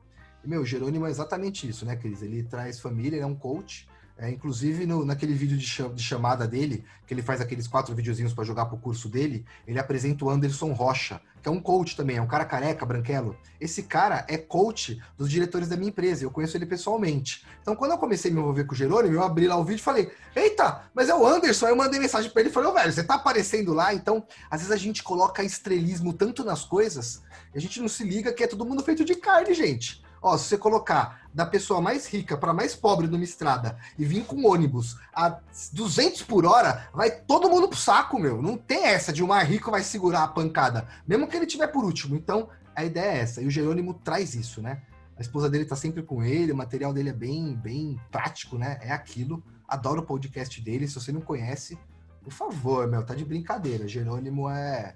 [0.43, 2.21] E, meu, o Jerônimo é exatamente isso, né, Cris?
[2.21, 3.88] Ele traz família, ele é um coach,
[4.21, 8.31] é, inclusive, no, naquele vídeo de, de, chamada dele, que ele faz aqueles quatro videozinhos
[8.31, 12.17] para jogar pro curso dele, ele apresenta o Anderson Rocha, que é um coach também,
[12.17, 13.36] é um cara careca, branquelo.
[13.60, 17.43] Esse cara é coach dos diretores da minha empresa, eu conheço ele pessoalmente.
[17.63, 19.81] Então, quando eu comecei a me envolver com o Jerônimo, eu abri lá o vídeo
[19.81, 21.65] e falei, eita, mas é o Anderson.
[21.65, 23.91] Aí eu mandei mensagem para ele e falei, ô, velho, você tá aparecendo lá?
[23.91, 27.23] Então, às vezes a gente coloca estrelismo tanto nas coisas,
[27.55, 30.03] e a gente não se liga que é todo mundo feito de carne, gente.
[30.21, 34.23] Ó, se você colocar da pessoa mais rica para mais pobre numa estrada e vir
[34.25, 35.39] com ônibus a
[35.73, 38.41] 200 por hora, vai todo mundo pro saco, meu.
[38.41, 41.67] Não tem essa de o mais rico vai segurar a pancada, mesmo que ele tiver
[41.67, 42.15] por último.
[42.15, 43.41] Então, a ideia é essa.
[43.41, 44.81] E o Jerônimo traz isso, né?
[45.17, 48.79] A esposa dele tá sempre com ele, o material dele é bem, bem prático, né?
[48.81, 49.43] É aquilo.
[49.67, 50.88] Adoro o podcast dele.
[50.88, 51.79] Se você não conhece,
[52.23, 53.88] por favor, meu, tá de brincadeira.
[53.88, 54.95] Jerônimo é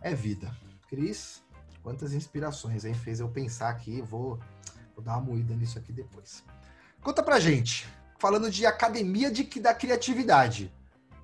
[0.00, 0.50] é vida.
[0.88, 1.42] Cris?
[1.88, 2.92] Quantas inspirações, hein?
[2.92, 4.38] Fez eu pensar aqui, vou,
[4.94, 6.44] vou dar uma moída nisso aqui depois.
[7.00, 10.70] Conta pra gente, falando de academia de, da criatividade.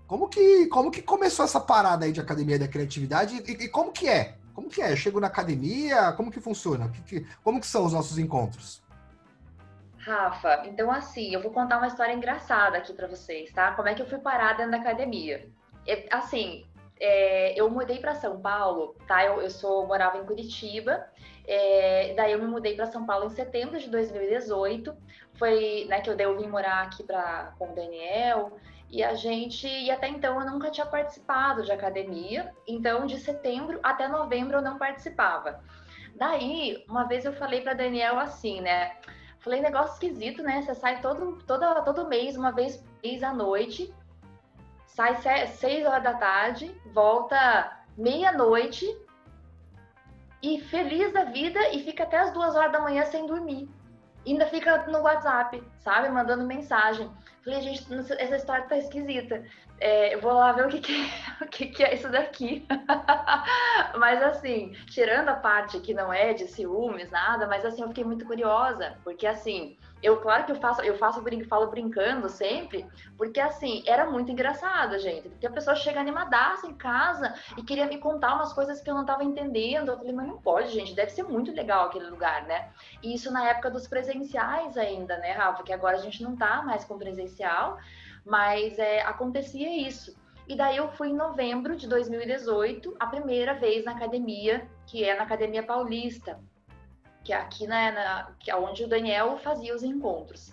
[0.07, 3.93] Como que, como que começou essa parada aí de academia da criatividade e, e como
[3.93, 4.39] que é?
[4.55, 4.91] Como que é?
[4.91, 6.89] Eu chego na academia, como que funciona?
[6.89, 8.83] Que, que, como que são os nossos encontros?
[9.99, 13.73] Rafa, então assim, eu vou contar uma história engraçada aqui para vocês, tá?
[13.73, 15.47] Como é que eu fui parada na academia?
[16.11, 16.65] assim,
[17.01, 19.25] é, eu mudei para São Paulo, tá?
[19.25, 21.07] Eu, eu sou morava em Curitiba,
[21.47, 24.95] é, daí eu me mudei para São Paulo em setembro de 2018.
[25.35, 28.59] Foi, né, que eu, eu vim morar aqui para com o Daniel.
[28.91, 33.81] E a gente, e até então eu nunca tinha participado de academia, então de setembro
[33.83, 35.61] até novembro eu não participava.
[36.15, 38.97] Daí, uma vez eu falei para Daniel assim, né?
[39.41, 40.63] Falei, negócio esquisito, né?
[40.63, 43.93] Você sai todo, todo, todo mês, uma vez mês à noite,
[44.95, 45.17] sai
[45.49, 48.87] seis horas da tarde, volta meia-noite
[50.41, 53.69] e feliz da vida e fica até as duas horas da manhã sem dormir.
[54.25, 56.09] ainda fica no WhatsApp, sabe?
[56.09, 57.11] Mandando mensagem.
[57.45, 57.87] Falei, gente,
[58.19, 59.45] essa história tá esquisita.
[59.81, 61.09] É, eu vou lá ver o que, que, é,
[61.45, 62.67] o que, que é isso daqui.
[63.99, 68.05] mas assim, tirando a parte que não é de ciúmes, nada, mas assim, eu fiquei
[68.05, 72.87] muito curiosa, porque assim, eu, claro que eu faço, eu faço brin falo brincando sempre,
[73.17, 75.31] porque assim, era muito engraçado, gente.
[75.31, 78.95] Porque a pessoa chega animadaça em casa e queria me contar umas coisas que eu
[78.95, 79.91] não tava entendendo.
[79.91, 82.69] Eu falei, mas não pode, gente, deve ser muito legal aquele lugar, né?
[83.03, 85.63] E isso na época dos presenciais ainda, né, Rafa?
[85.63, 87.79] Que agora a gente não tá mais com presencial,
[88.25, 90.17] mas é, acontecia isso.
[90.47, 95.17] E daí eu fui em novembro de 2018, a primeira vez na academia, que é
[95.17, 96.39] na Academia Paulista
[97.25, 100.53] que é aqui né, na, que é onde o Daniel fazia os encontros.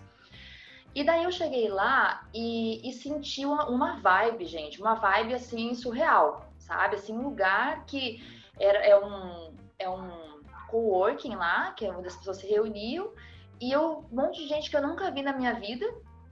[0.95, 5.73] E daí eu cheguei lá e, e senti uma, uma, vibe, gente, uma vibe assim
[5.73, 6.95] surreal, sabe?
[6.95, 8.23] Assim, um lugar que
[8.59, 13.11] era, é um, é um coworking lá, que é onde as pessoas se reuniam,
[13.59, 15.85] e eu, um monte de gente que eu nunca vi na minha vida,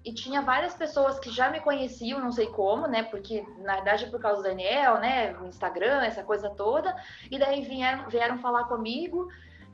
[0.04, 3.04] e tinha várias pessoas que já me conheciam, não sei como, né?
[3.04, 5.36] Porque na verdade é por causa do Daniel, né?
[5.46, 6.96] Instagram, essa coisa toda.
[7.30, 9.30] E daí vieram, vieram falar comigo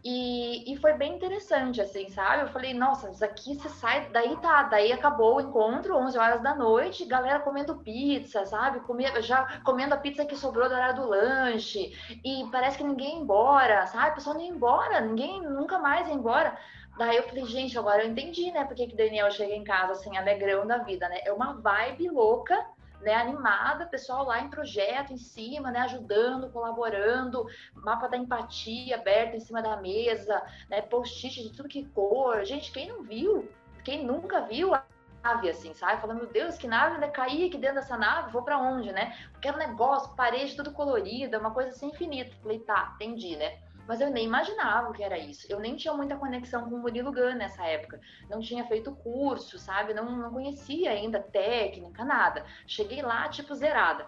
[0.08, 2.44] e, e foi bem interessante, assim, sabe?
[2.44, 6.44] Eu falei, nossa, isso aqui você sai, daí tá, daí acabou o encontro, 11 horas
[6.44, 8.82] da noite, galera comendo pizza, sabe?
[8.82, 11.92] Comia, já comendo a pizza que sobrou da hora do lanche,
[12.24, 14.12] e parece que ninguém ia embora, sabe?
[14.12, 16.56] O pessoal não ia embora, ninguém nunca mais ia embora.
[16.98, 18.64] Daí eu falei, gente, agora eu entendi, né?
[18.64, 21.20] Porque que Daniel chega em casa assim, alegrão da vida, né?
[21.26, 22.66] É uma vibe louca
[23.02, 29.36] né, animada, pessoal lá em projeto, em cima, né, ajudando, colaborando, mapa da empatia aberto
[29.36, 32.44] em cima da mesa, né, post-it de tudo que cor.
[32.44, 33.48] Gente, quem não viu,
[33.84, 34.84] quem nunca viu a
[35.24, 36.02] nave, assim, sabe?
[36.02, 39.16] Falando, meu Deus, que nave ainda caí aqui dentro dessa nave, vou para onde, né?
[39.42, 42.36] Quero negócio, parede tudo colorida, uma coisa assim infinita.
[42.42, 43.60] Falei, tá, entendi, né?
[43.88, 45.46] Mas eu nem imaginava que era isso.
[45.50, 48.00] Eu nem tinha muita conexão com o Murilo Gun nessa época.
[48.30, 49.94] Não tinha feito curso, sabe?
[49.94, 52.46] Não, não conhecia ainda técnica, nada.
[52.66, 54.08] Cheguei lá, tipo, zerada.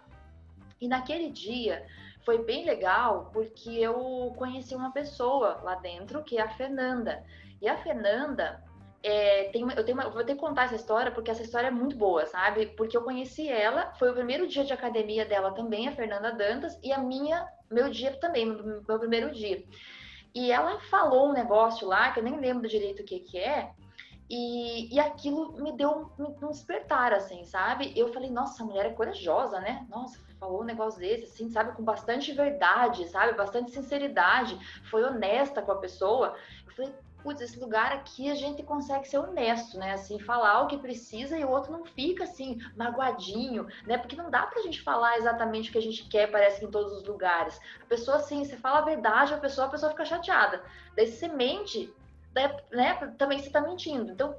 [0.81, 1.85] E naquele dia
[2.25, 7.23] foi bem legal porque eu conheci uma pessoa lá dentro, que é a Fernanda.
[7.61, 8.63] E a Fernanda,
[9.03, 11.71] é, tem, eu, tenho eu vou ter que contar essa história porque essa história é
[11.71, 12.67] muito boa, sabe?
[12.67, 16.77] Porque eu conheci ela, foi o primeiro dia de academia dela também, a Fernanda Dantas,
[16.83, 19.63] e a minha, meu dia também, meu primeiro dia.
[20.33, 23.71] E ela falou um negócio lá, que eu nem lembro direito o que que é,
[24.29, 27.93] e, e aquilo me deu um, um despertar, assim, sabe?
[27.95, 29.85] Eu falei, nossa, a mulher é corajosa, né?
[29.89, 31.73] Nossa, falou um negócio desse, assim, sabe?
[31.73, 33.37] Com bastante verdade, sabe?
[33.37, 34.57] Bastante sinceridade,
[34.89, 36.35] foi honesta com a pessoa.
[36.65, 36.93] Eu falei,
[37.27, 39.91] putz, esse lugar aqui a gente consegue ser honesto, né?
[39.91, 43.97] Assim, falar o que precisa e o outro não fica assim, magoadinho, né?
[43.97, 46.71] Porque não dá pra gente falar exatamente o que a gente quer, parece que em
[46.71, 47.59] todos os lugares.
[47.81, 50.63] A pessoa, assim, você fala a verdade, a pessoa, a pessoa fica chateada.
[50.95, 51.93] Daí você mente,
[52.71, 52.93] né?
[53.17, 54.09] Também você tá mentindo.
[54.09, 54.33] Então,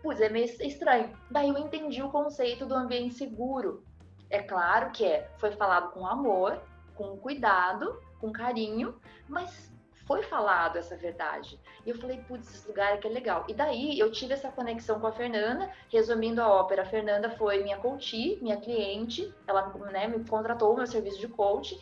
[0.00, 1.12] putz, é meio estranho.
[1.28, 3.82] Daí eu entendi o conceito do ambiente seguro.
[4.30, 6.62] É claro que é, foi falado com amor,
[6.94, 9.69] com cuidado, com carinho, mas
[10.10, 11.56] foi falado essa verdade.
[11.86, 13.44] E eu falei, putz, esse lugar aqui é legal.
[13.46, 17.62] E daí eu tive essa conexão com a Fernanda, resumindo a ópera, a Fernanda foi
[17.62, 21.80] minha coach, minha cliente, ela né, me contratou o meu serviço de coach.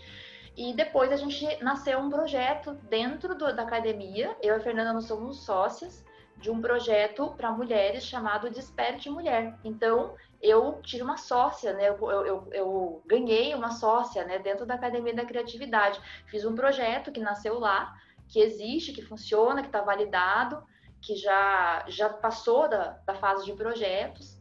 [0.55, 4.93] E depois a gente nasceu um projeto dentro do, da academia, eu e a Fernanda
[4.93, 6.05] nós somos sócias
[6.37, 9.59] de um projeto para mulheres chamado Desperte Mulher.
[9.65, 11.89] Então, eu tive uma sócia, né?
[11.89, 14.39] Eu, eu, eu, ganhei uma sócia né?
[14.39, 15.99] dentro da Academia da Criatividade.
[16.27, 17.97] Fiz um projeto que nasceu lá,
[18.29, 20.63] que existe, que funciona, que está validado,
[21.01, 24.39] que já, já passou da, da fase de projetos.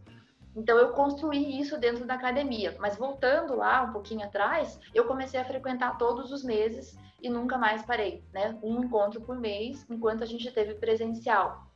[0.55, 2.75] Então, eu construí isso dentro da academia.
[2.79, 7.57] Mas voltando lá um pouquinho atrás, eu comecei a frequentar todos os meses e nunca
[7.57, 8.57] mais parei, né?
[8.61, 11.67] Um encontro por mês, enquanto a gente teve presencial.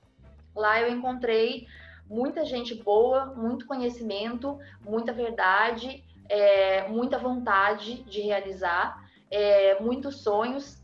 [0.55, 1.67] Lá eu encontrei
[2.09, 10.80] muita gente boa, muito conhecimento, muita verdade, é, muita vontade de realizar, é, muitos sonhos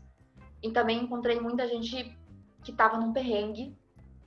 [0.62, 2.16] e também encontrei muita gente
[2.62, 3.76] que estava num perrengue,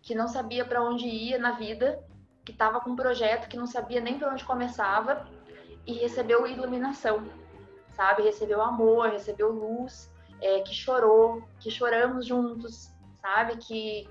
[0.01, 2.03] que não sabia para onde ia na vida,
[2.43, 5.27] que estava com um projeto que não sabia nem para onde começava
[5.85, 7.23] e recebeu iluminação.
[7.93, 8.23] sabe?
[8.23, 12.89] Recebeu amor, recebeu luz, é, que chorou, que choramos juntos,
[13.21, 13.57] sabe?
[13.57, 14.09] Que,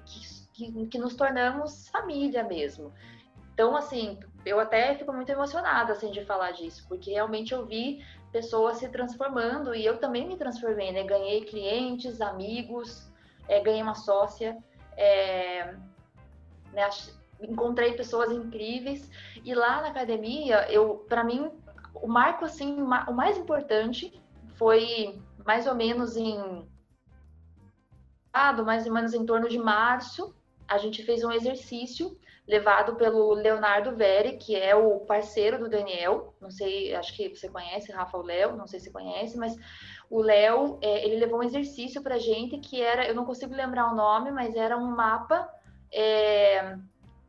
[0.54, 2.92] que, que, nos tornamos família mesmo.
[3.52, 8.04] Então, assim, eu até fico muito emocionada, assim, de falar disso, porque realmente eu vi
[8.32, 11.02] pessoas se transformando e eu também me transformei, né?
[11.04, 13.10] Ganhei clientes, amigos,
[13.48, 14.56] é, ganhei uma sócia,
[14.96, 15.74] é,
[16.72, 16.88] né?
[17.40, 19.10] encontrei pessoas incríveis
[19.44, 21.50] e lá na academia, eu, para mim,
[21.94, 24.20] o marco assim, o mais importante
[24.54, 26.68] foi mais ou menos em
[28.64, 30.32] mais ou menos em torno de março,
[30.68, 32.16] a gente fez um exercício
[32.50, 36.34] levado pelo Leonardo Veri, que é o parceiro do Daniel.
[36.40, 39.56] Não sei, acho que você conhece, Rafa o Léo, não sei se conhece, mas
[40.10, 43.92] o Léo, é, ele levou um exercício pra gente que era, eu não consigo lembrar
[43.92, 45.48] o nome, mas era um mapa,
[45.92, 46.76] é,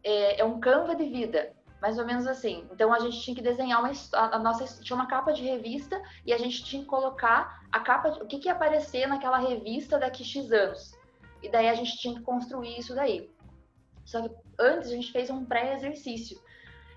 [0.03, 2.67] é, é um canva de vida mais ou menos assim.
[2.71, 6.31] Então a gente tinha que desenhar uma a nossa tinha uma capa de revista e
[6.31, 10.23] a gente tinha que colocar a capa o que, que ia aparecer naquela revista daqui
[10.23, 10.95] x anos.
[11.41, 13.31] E daí a gente tinha que construir isso daí.
[14.11, 16.37] Só que antes a gente fez um pré-exercício.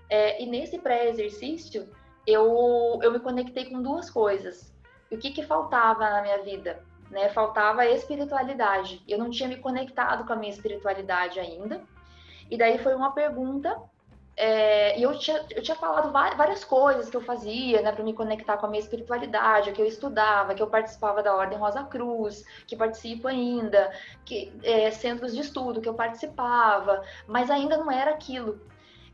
[0.09, 1.89] É, e nesse pré-exercício
[2.27, 4.75] eu eu me conectei com duas coisas.
[5.09, 6.83] E o que que faltava na minha vida?
[7.09, 7.29] Né?
[7.29, 9.01] Faltava espiritualidade.
[9.07, 11.81] Eu não tinha me conectado com a minha espiritualidade ainda.
[12.51, 13.81] E daí foi uma pergunta
[14.37, 18.13] é, e eu tinha, eu tinha falado várias coisas que eu fazia, né, para me
[18.13, 22.45] conectar com a minha espiritualidade, que eu estudava, que eu participava da Ordem Rosa Cruz,
[22.67, 23.91] que participo ainda,
[24.25, 28.59] que é, centros de estudo que eu participava, mas ainda não era aquilo.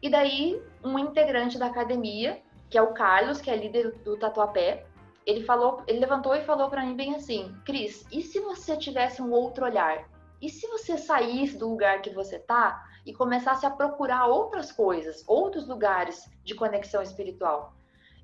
[0.02, 4.86] E daí, um integrante da academia, que é o Carlos, que é líder do Tatuapé,
[5.24, 9.22] ele falou, ele levantou e falou para mim bem assim, Cris, e se você tivesse
[9.22, 10.10] um outro olhar?
[10.42, 15.24] E se você saísse do lugar que você tá e começasse a procurar outras coisas,
[15.28, 17.74] outros lugares de conexão espiritual.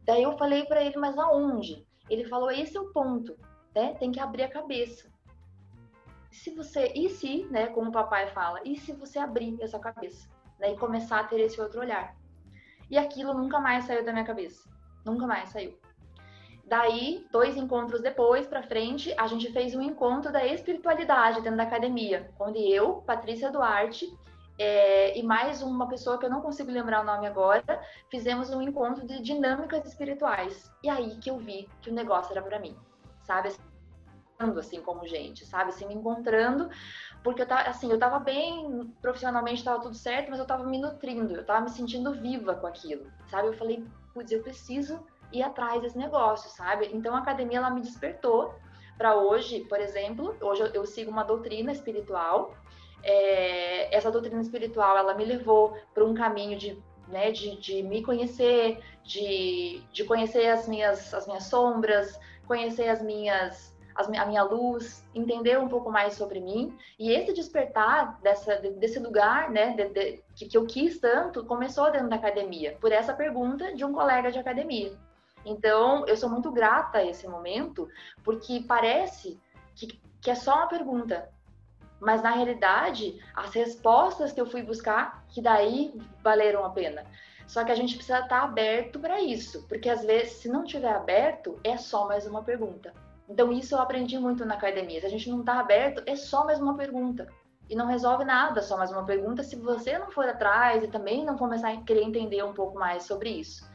[0.04, 1.86] Daí eu falei para ele, mas aonde?
[2.10, 3.38] Ele falou, esse é o ponto,
[3.76, 3.94] né?
[3.96, 5.12] Tem que abrir a cabeça.
[6.32, 10.30] Se você, e se, né, como o papai fala, e se você abrir essa cabeça,
[10.60, 12.16] né, e começar a ter esse outro olhar?
[12.90, 14.70] E aquilo nunca mais saiu da minha cabeça.
[15.04, 15.78] Nunca mais saiu.
[16.66, 21.64] Daí, dois encontros depois, para frente, a gente fez um encontro da espiritualidade dentro da
[21.64, 24.14] academia, onde eu, Patrícia Duarte,
[24.58, 28.62] é, e mais uma pessoa que eu não consigo lembrar o nome agora, fizemos um
[28.62, 30.72] encontro de dinâmicas espirituais.
[30.84, 32.76] E aí que eu vi que o negócio era para mim,
[33.24, 33.50] sabe?
[34.40, 35.70] Assim como gente, sabe?
[35.70, 36.70] Assim, me encontrando,
[37.24, 40.80] porque eu tava, assim, eu tava bem, profissionalmente tava tudo certo, mas eu tava me
[40.80, 43.48] nutrindo, eu tava me sentindo viva com aquilo, sabe?
[43.48, 46.90] Eu falei, putz, eu preciso ir atrás desse negócio, sabe?
[46.94, 48.56] Então a academia, ela me despertou
[48.98, 52.56] para hoje, por exemplo, hoje eu, eu sigo uma doutrina espiritual,
[53.08, 58.04] é, essa doutrina espiritual ela me levou para um caminho de, né, de, de me
[58.04, 64.44] conhecer, de, de conhecer as minhas, as minhas sombras, conhecer as minhas as, a minha
[64.44, 66.78] luz, entender um pouco mais sobre mim.
[67.00, 72.10] E esse despertar dessa, desse lugar, né, de, de, que, eu quis tanto, começou dentro
[72.10, 74.94] da academia, por essa pergunta de um colega de academia.
[75.44, 77.90] Então, eu sou muito grata a esse momento,
[78.24, 79.40] porque parece
[79.76, 81.30] que, que é só uma pergunta,
[82.00, 87.06] mas na realidade, as respostas que eu fui buscar, que daí valeram a pena.
[87.48, 90.94] Só que a gente precisa estar aberto para isso, porque às vezes, se não tiver
[90.94, 92.94] aberto, é só mais uma pergunta.
[93.30, 95.00] Então, isso eu aprendi muito na academia.
[95.00, 97.28] Se a gente não está aberto, é só mais uma pergunta.
[97.70, 101.26] E não resolve nada, só mais uma pergunta, se você não for atrás e também
[101.26, 103.70] não começar a querer entender um pouco mais sobre isso.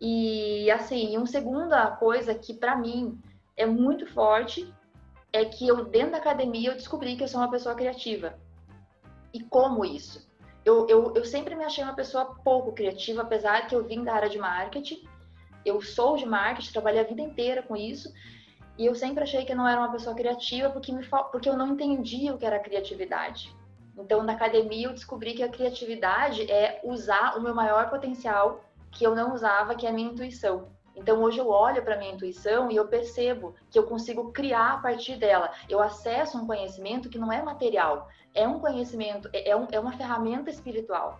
[0.00, 3.20] E, assim, uma segunda coisa que, para mim,
[3.56, 4.72] é muito forte
[5.32, 8.38] é que eu, dentro da academia, eu descobri que eu sou uma pessoa criativa.
[9.32, 10.30] E como isso?
[10.64, 14.14] Eu, eu, eu sempre me achei uma pessoa pouco criativa, apesar que eu vim da
[14.14, 15.02] área de marketing.
[15.64, 18.12] Eu sou de marketing, trabalhei a vida inteira com isso.
[18.78, 21.56] E eu sempre achei que eu não era uma pessoa criativa porque, me, porque eu
[21.56, 23.54] não entendia o que era criatividade.
[23.96, 29.04] Então, na academia, eu descobri que a criatividade é usar o meu maior potencial que
[29.04, 30.68] eu não usava, que é a minha intuição.
[30.94, 34.78] Então hoje eu olho para minha intuição e eu percebo que eu consigo criar a
[34.78, 35.50] partir dela.
[35.68, 39.80] Eu acesso um conhecimento que não é material, é um conhecimento, é, é, um, é
[39.80, 41.18] uma ferramenta espiritual.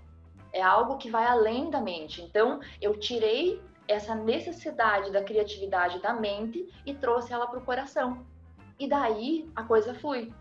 [0.52, 2.22] É algo que vai além da mente.
[2.22, 8.24] Então eu tirei essa necessidade da criatividade da mente e trouxe ela para o coração.
[8.78, 10.32] E daí a coisa flui.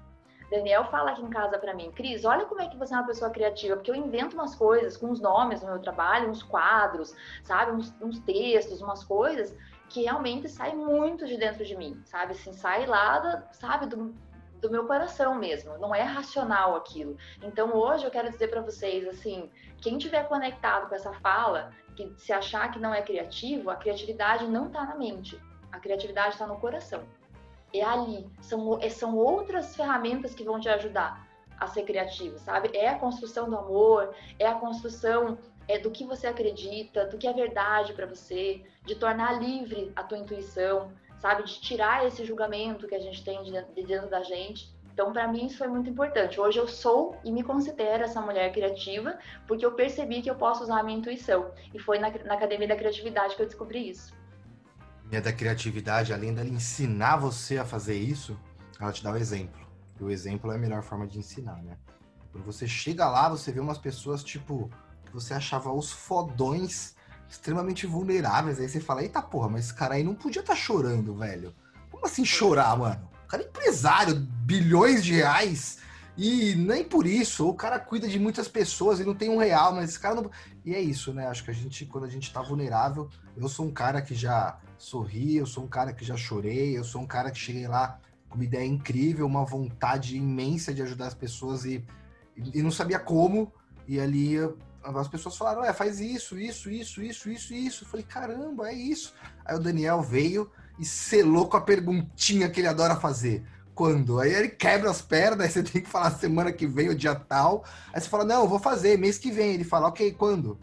[0.52, 3.08] Daniel fala aqui em casa para mim, Cris, olha como é que você é uma
[3.08, 7.16] pessoa criativa, porque eu invento umas coisas com os nomes no meu trabalho, uns quadros,
[7.42, 9.56] sabe, uns, uns textos, umas coisas
[9.88, 14.14] que realmente saem muito de dentro de mim, sabe, assim, sai lá, da, sabe, do,
[14.60, 17.16] do meu coração mesmo, não é racional aquilo.
[17.42, 19.50] Então hoje eu quero dizer para vocês assim,
[19.82, 24.46] quem tiver conectado com essa fala, que se achar que não é criativo, a criatividade
[24.48, 25.40] não está na mente.
[25.72, 27.04] A criatividade está no coração.
[27.74, 28.28] É ali.
[28.42, 31.28] São, é, são outras ferramentas que vão te ajudar
[31.60, 32.72] a ser criativo, sabe?
[32.74, 37.28] É a construção do amor, é a construção é, do que você acredita, do que
[37.28, 41.44] é verdade para você, de tornar livre a tua intuição, sabe?
[41.44, 45.46] De tirar esse julgamento que a gente tem de dentro da gente então, para mim,
[45.46, 46.40] isso foi muito importante.
[46.40, 49.18] Hoje eu sou e me considero essa mulher criativa,
[49.48, 51.52] porque eu percebi que eu posso usar a minha intuição.
[51.74, 54.14] E foi na, na Academia da Criatividade que eu descobri isso.
[55.12, 58.40] E da criatividade, além dela ensinar você a fazer isso,
[58.80, 59.60] ela te dá o exemplo.
[60.00, 61.78] E o exemplo é a melhor forma de ensinar, né?
[62.32, 64.72] Quando você chega lá, você vê umas pessoas, tipo,
[65.06, 66.96] que você achava os fodões
[67.30, 68.60] extremamente vulneráveis.
[68.60, 71.54] Aí você fala, eita porra, mas esse cara aí não podia estar tá chorando, velho.
[71.90, 73.12] Como assim chorar, mano?
[73.32, 75.80] cara é empresário, bilhões de reais.
[76.18, 79.74] E nem por isso, o cara cuida de muitas pessoas e não tem um real,
[79.74, 80.30] mas esse cara não.
[80.66, 81.28] E é isso, né?
[81.28, 84.60] Acho que a gente, quando a gente tá vulnerável, eu sou um cara que já
[84.82, 88.00] sorri, eu sou um cara que já chorei, eu sou um cara que cheguei lá
[88.28, 91.86] com uma ideia incrível, uma vontade imensa de ajudar as pessoas e,
[92.36, 93.54] e não sabia como.
[93.88, 94.38] E ali
[94.84, 97.84] as pessoas falaram: é, faz isso, isso, isso, isso, isso, isso.
[97.84, 99.14] Eu falei: caramba, é isso.
[99.46, 103.44] Aí o Daniel veio e selou com a perguntinha que ele adora fazer.
[103.76, 104.20] Quando?
[104.20, 107.14] Aí ele quebra as pernas, aí você tem que falar semana que vem, o dia
[107.14, 107.64] tal.
[107.94, 109.54] Aí você fala, não, vou fazer, mês que vem.
[109.54, 110.58] Ele fala, ok, quando?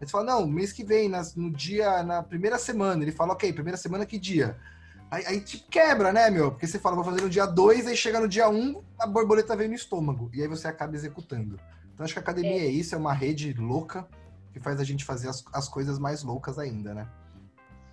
[0.00, 3.02] Aí você fala, não, mês que vem, nas, no dia, na primeira semana.
[3.02, 4.56] Ele fala, ok, primeira semana que dia?
[5.10, 6.50] Aí, aí te quebra, né, meu?
[6.50, 9.06] Porque você fala, vou fazer no dia 2, aí chega no dia 1, um, a
[9.06, 10.30] borboleta vem no estômago.
[10.34, 11.58] E aí você acaba executando.
[11.94, 14.06] Então acho que a academia é, é isso, é uma rede louca
[14.52, 17.08] que faz a gente fazer as, as coisas mais loucas ainda, né?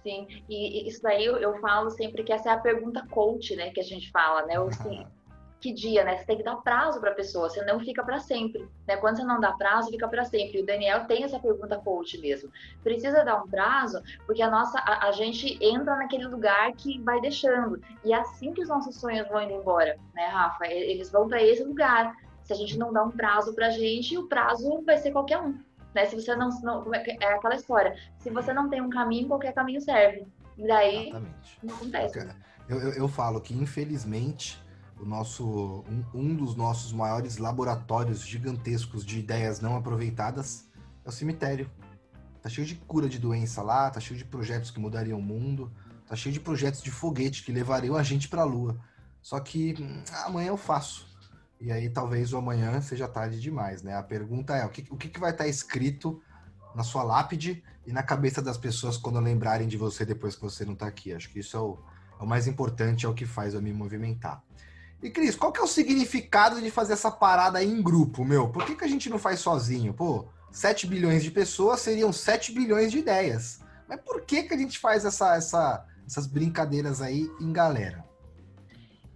[0.02, 3.70] Sim, e isso daí eu, eu, falo sempre que essa é a pergunta coach, né,
[3.70, 4.56] que a gente fala, né?
[4.58, 5.06] Assim,
[5.64, 6.18] que dia, né?
[6.18, 8.98] Você tem que dar prazo para a pessoa, você não fica para sempre, né?
[8.98, 10.60] Quando você não dá prazo, fica para sempre.
[10.60, 12.52] E o Daniel tem essa pergunta coach mesmo.
[12.84, 17.22] Precisa dar um prazo, porque a nossa a, a, gente entra naquele lugar que vai
[17.22, 17.82] deixando.
[18.04, 20.68] E é assim que os nossos sonhos vão indo embora, né, Rafa?
[20.68, 22.14] Eles vão para esse lugar.
[22.44, 25.58] Se a gente não dá um prazo pra gente, o prazo vai ser qualquer um.
[25.96, 26.08] Né?
[26.08, 26.94] Se você não, não.
[26.94, 27.96] É, é aquela história.
[28.18, 30.28] Se você não tem um caminho, qualquer caminho serve.
[30.58, 31.60] E daí Exatamente.
[31.64, 32.28] não acontece.
[32.68, 34.63] Eu, eu, eu, falo que, infelizmente,
[35.04, 40.66] o nosso, um, um dos nossos maiores laboratórios gigantescos de ideias não aproveitadas
[41.06, 41.70] é o cemitério.
[42.42, 45.72] Tá cheio de cura de doença lá, tá cheio de projetos que mudariam o mundo,
[46.08, 48.80] tá cheio de projetos de foguete que levariam a gente para a lua.
[49.22, 51.08] Só que hum, amanhã eu faço.
[51.60, 53.96] E aí talvez o amanhã seja tarde demais, né?
[53.96, 56.22] A pergunta é, o que, o que vai estar escrito
[56.76, 60.66] na sua lápide e na cabeça das pessoas quando lembrarem de você depois que você
[60.66, 61.14] não está aqui?
[61.14, 61.78] Acho que isso é o,
[62.20, 64.44] é o, mais importante, é o que faz eu me movimentar.
[65.04, 68.50] E Cris, qual que é o significado de fazer essa parada aí em grupo, meu?
[68.50, 69.94] Por que, que a gente não faz sozinho?
[69.94, 73.60] Pô, 7 bilhões de pessoas seriam 7 bilhões de ideias.
[73.88, 78.04] Mas por que, que a gente faz essa, essa, essas brincadeiras aí em galera?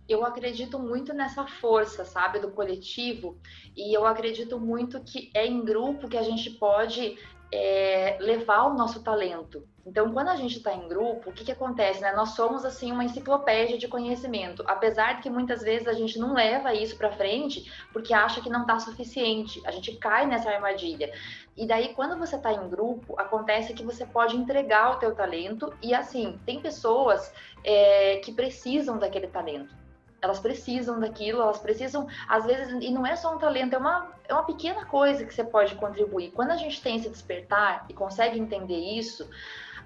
[0.07, 3.37] eu acredito muito nessa força, sabe, do coletivo,
[3.75, 7.17] e eu acredito muito que é em grupo que a gente pode
[7.51, 9.67] é, levar o nosso talento.
[9.87, 12.01] Então, quando a gente está em grupo, o que, que acontece?
[12.01, 12.11] Né?
[12.11, 16.33] Nós somos assim uma enciclopédia de conhecimento, apesar de que muitas vezes a gente não
[16.33, 19.61] leva isso para frente porque acha que não está suficiente.
[19.65, 21.09] A gente cai nessa armadilha.
[21.55, 25.73] E daí, quando você está em grupo, acontece que você pode entregar o teu talento
[25.81, 27.33] e assim tem pessoas
[27.63, 29.73] é, que precisam daquele talento
[30.19, 34.11] elas precisam daquilo, elas precisam, às vezes, e não é só um talento, é uma,
[34.27, 36.31] é uma pequena coisa que você pode contribuir.
[36.31, 39.29] Quando a gente tem esse despertar e consegue entender isso,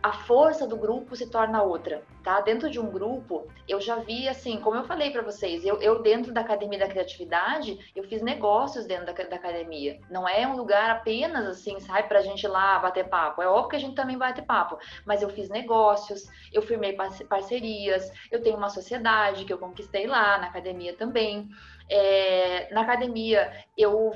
[0.04, 2.42] a força do grupo se torna outra, tá?
[2.42, 6.02] Dentro de um grupo, eu já vi, assim, como eu falei para vocês, eu, eu,
[6.02, 10.00] dentro da Academia da Criatividade, eu fiz negócios dentro da, da academia.
[10.10, 13.42] Não é um lugar apenas, assim, sabe, pra gente lá bater papo.
[13.44, 16.98] É óbvio que a gente também bate papo, mas eu fiz negócios, eu firmei
[17.30, 21.48] parcerias, eu tenho uma sociedade que eu conquistei lá, na academia também.
[21.90, 24.16] É, na academia, eu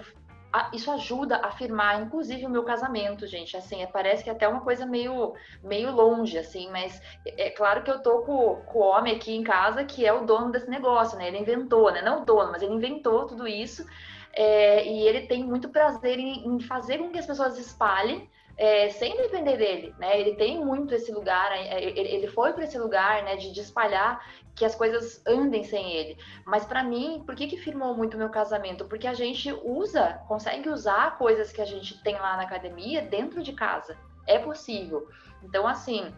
[0.74, 3.56] isso ajuda a firmar, inclusive, o meu casamento, gente.
[3.58, 5.34] Assim, é, parece que é até uma coisa meio,
[5.64, 9.36] meio longe, assim, mas é, é claro que eu tô com, com o homem aqui
[9.36, 11.28] em casa que é o dono desse negócio, né?
[11.28, 12.02] Ele inventou, né?
[12.02, 13.86] Não o dono, mas ele inventou tudo isso.
[14.34, 18.90] É, e ele tem muito prazer em, em fazer com que as pessoas espalhem é,
[18.90, 20.20] sem depender dele, né?
[20.20, 24.26] Ele tem muito esse lugar, é, ele foi para esse lugar, né, de, de, espalhar
[24.56, 26.18] que as coisas andem sem ele.
[26.46, 28.86] Mas para mim, por que que firmou muito meu casamento?
[28.86, 33.44] Porque a gente usa, consegue usar coisas que a gente tem lá na academia dentro
[33.44, 33.98] de casa.
[34.26, 35.08] É possível.
[35.44, 36.14] Então, assim,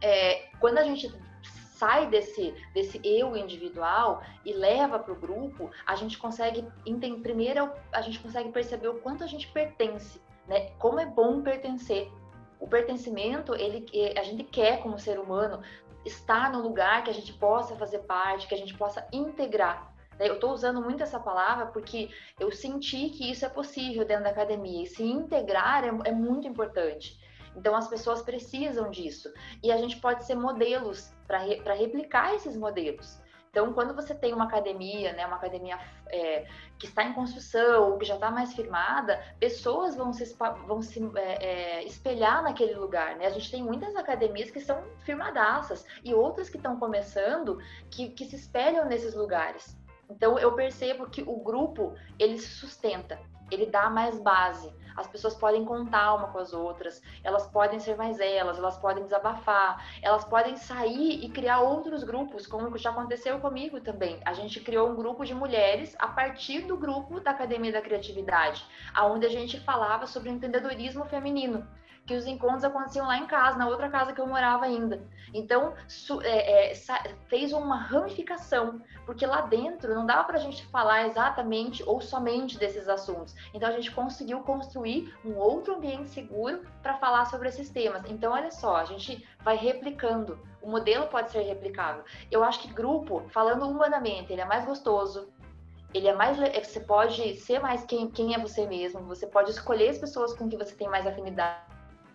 [0.00, 1.14] é, quando a gente
[1.76, 7.70] sai desse, desse eu individual e leva para o grupo, a gente consegue entender, primeiro
[7.92, 10.70] a gente consegue perceber o quanto a gente pertence né?
[10.78, 12.10] Como é bom pertencer.
[12.58, 13.86] O pertencimento, ele,
[14.16, 15.62] a gente quer como ser humano
[16.04, 19.92] estar no lugar que a gente possa fazer parte, que a gente possa integrar.
[20.18, 20.28] Né?
[20.28, 24.30] Eu estou usando muito essa palavra porque eu senti que isso é possível dentro da
[24.30, 24.82] academia.
[24.82, 27.20] E se integrar é, é muito importante.
[27.56, 29.32] Então as pessoas precisam disso.
[29.62, 33.20] E a gente pode ser modelos para re, replicar esses modelos.
[33.52, 35.78] Então, quando você tem uma academia, né, uma academia
[36.08, 36.46] é,
[36.78, 40.34] que está em construção ou que já está mais firmada, pessoas vão se,
[40.66, 43.14] vão se é, é, espelhar naquele lugar.
[43.16, 43.26] Né?
[43.26, 47.58] A gente tem muitas academias que são firmadaças e outras que estão começando
[47.90, 49.78] que, que se espelham nesses lugares.
[50.08, 53.20] Então, eu percebo que o grupo ele se sustenta,
[53.52, 57.96] ele dá mais base as pessoas podem contar uma com as outras, elas podem ser
[57.96, 63.38] mais elas, elas podem desabafar, elas podem sair e criar outros grupos, como já aconteceu
[63.40, 64.20] comigo também.
[64.24, 68.64] A gente criou um grupo de mulheres a partir do grupo da Academia da Criatividade,
[68.94, 71.66] aonde a gente falava sobre empreendedorismo feminino
[72.04, 75.02] que os encontros aconteciam lá em casa, na outra casa que eu morava ainda.
[75.32, 75.72] Então,
[76.22, 76.74] é, é,
[77.28, 82.58] fez uma ramificação, porque lá dentro não dava para a gente falar exatamente ou somente
[82.58, 83.34] desses assuntos.
[83.54, 88.02] Então, a gente conseguiu construir um outro ambiente seguro para falar sobre esses temas.
[88.08, 90.38] Então, olha só, a gente vai replicando.
[90.60, 92.04] O modelo pode ser replicável.
[92.30, 95.32] Eu acho que grupo, falando humanamente, ele é mais gostoso,
[95.94, 99.90] ele é mais você pode ser mais quem, quem é você mesmo você pode escolher
[99.90, 101.71] as pessoas com que você tem mais afinidade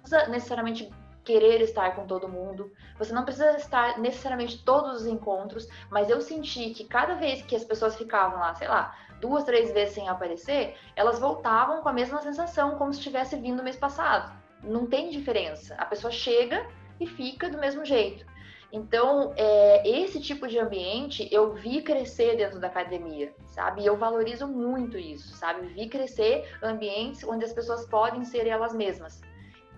[0.08, 0.89] precisa necessariamente
[1.26, 6.22] querer estar com todo mundo, você não precisa estar necessariamente todos os encontros, mas eu
[6.22, 10.08] senti que cada vez que as pessoas ficavam lá, sei lá, duas, três vezes sem
[10.08, 14.32] aparecer, elas voltavam com a mesma sensação, como se tivesse vindo mês passado.
[14.64, 15.76] Não tem diferença.
[15.76, 16.66] A pessoa chega
[16.97, 18.26] e fica do mesmo jeito.
[18.72, 23.82] Então, é, esse tipo de ambiente eu vi crescer dentro da academia, sabe?
[23.82, 25.68] E eu valorizo muito isso, sabe?
[25.68, 29.22] Vi crescer ambientes onde as pessoas podem ser elas mesmas.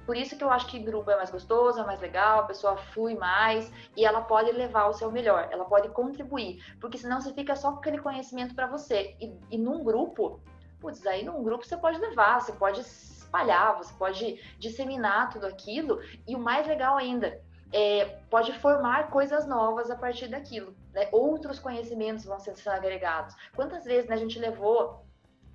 [0.10, 2.76] Por isso que eu acho que grupo é mais gostoso, é mais legal, a pessoa
[2.76, 7.32] flui mais e ela pode levar o seu melhor, ela pode contribuir, porque senão você
[7.32, 9.16] fica só com aquele conhecimento para você.
[9.22, 10.41] E, e num grupo,
[10.80, 16.01] putz, aí num grupo você pode levar, você pode espalhar, você pode disseminar tudo aquilo
[16.28, 17.39] e o mais legal ainda,
[17.72, 20.76] é, pode formar coisas novas a partir daquilo.
[20.91, 21.07] Né?
[21.12, 23.36] Outros conhecimentos vão ser agregados.
[23.55, 25.05] Quantas vezes né, a gente levou,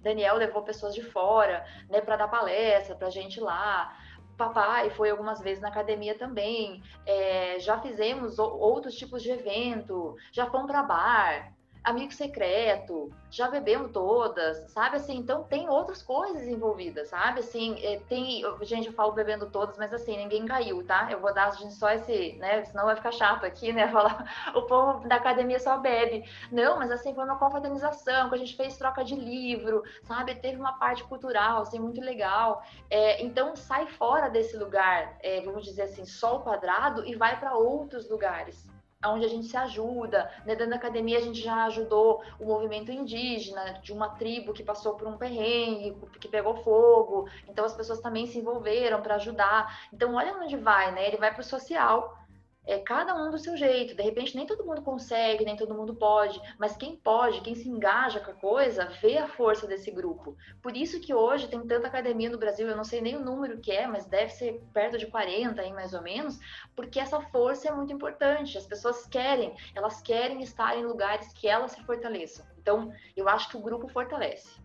[0.00, 4.03] Daniel levou pessoas de fora né, para dar palestra para gente lá
[4.36, 6.82] papai foi algumas vezes na academia também.
[7.06, 11.53] É, já fizemos outros tipos de evento, já fomos para bar,
[11.84, 15.18] amigo secreto, já bebemos todas, sabe assim?
[15.18, 17.40] Então tem outras coisas envolvidas, sabe?
[17.40, 21.08] Assim, é, tem, gente, eu falo bebendo todas, mas assim, ninguém caiu, tá?
[21.10, 22.64] Eu vou dar só esse, né?
[22.64, 23.86] Senão vai ficar chato aqui, né?
[23.92, 26.24] Falar, o povo da academia só bebe.
[26.50, 30.34] Não, mas assim, foi uma confraternização, que a gente fez troca de livro, sabe?
[30.36, 32.62] Teve uma parte cultural, assim, muito legal.
[32.88, 37.38] É, então sai fora desse lugar, é, vamos dizer assim, só o quadrado e vai
[37.38, 38.66] para outros lugares
[39.08, 40.30] onde a gente se ajuda.
[40.44, 40.54] Né?
[40.54, 44.94] Dentro da academia, a gente já ajudou o movimento indígena, de uma tribo que passou
[44.94, 47.28] por um perrengue, que pegou fogo.
[47.48, 49.88] Então, as pessoas também se envolveram para ajudar.
[49.92, 51.06] Então, olha onde vai, né?
[51.06, 52.23] Ele vai para o social
[52.66, 53.94] é cada um do seu jeito.
[53.94, 57.68] De repente, nem todo mundo consegue, nem todo mundo pode, mas quem pode, quem se
[57.68, 60.36] engaja com a coisa, vê a força desse grupo.
[60.62, 63.58] Por isso que hoje tem tanta academia no Brasil, eu não sei nem o número
[63.58, 66.38] que é, mas deve ser perto de 40 aí mais ou menos,
[66.74, 68.56] porque essa força é muito importante.
[68.56, 72.46] As pessoas querem, elas querem estar em lugares que elas se fortaleçam.
[72.58, 74.62] Então, eu acho que o grupo fortalece.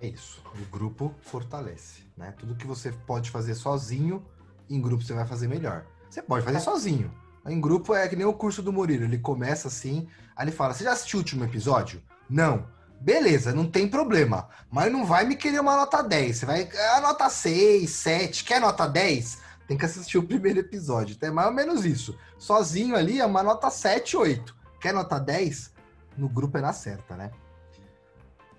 [0.00, 2.34] É isso, o grupo fortalece, né?
[2.36, 4.26] Tudo que você pode fazer sozinho,
[4.68, 5.86] em grupo você vai fazer melhor.
[6.12, 7.10] Você pode fazer sozinho.
[7.46, 9.04] Em grupo é que nem o curso do Murilo.
[9.04, 10.06] Ele começa assim,
[10.36, 12.02] aí ele fala: Você já assistiu o último episódio?
[12.28, 12.68] Não.
[13.00, 14.46] Beleza, não tem problema.
[14.70, 16.36] Mas não vai me querer uma nota 10.
[16.36, 16.68] Você vai.
[16.96, 18.44] A nota 6, 7.
[18.44, 19.38] Quer nota 10?
[19.66, 21.14] Tem que assistir o primeiro episódio.
[21.14, 22.14] Então é mais ou menos isso.
[22.38, 24.54] Sozinho ali é uma nota 7, 8.
[24.82, 25.72] Quer nota 10?
[26.18, 27.30] No grupo é na certa, né?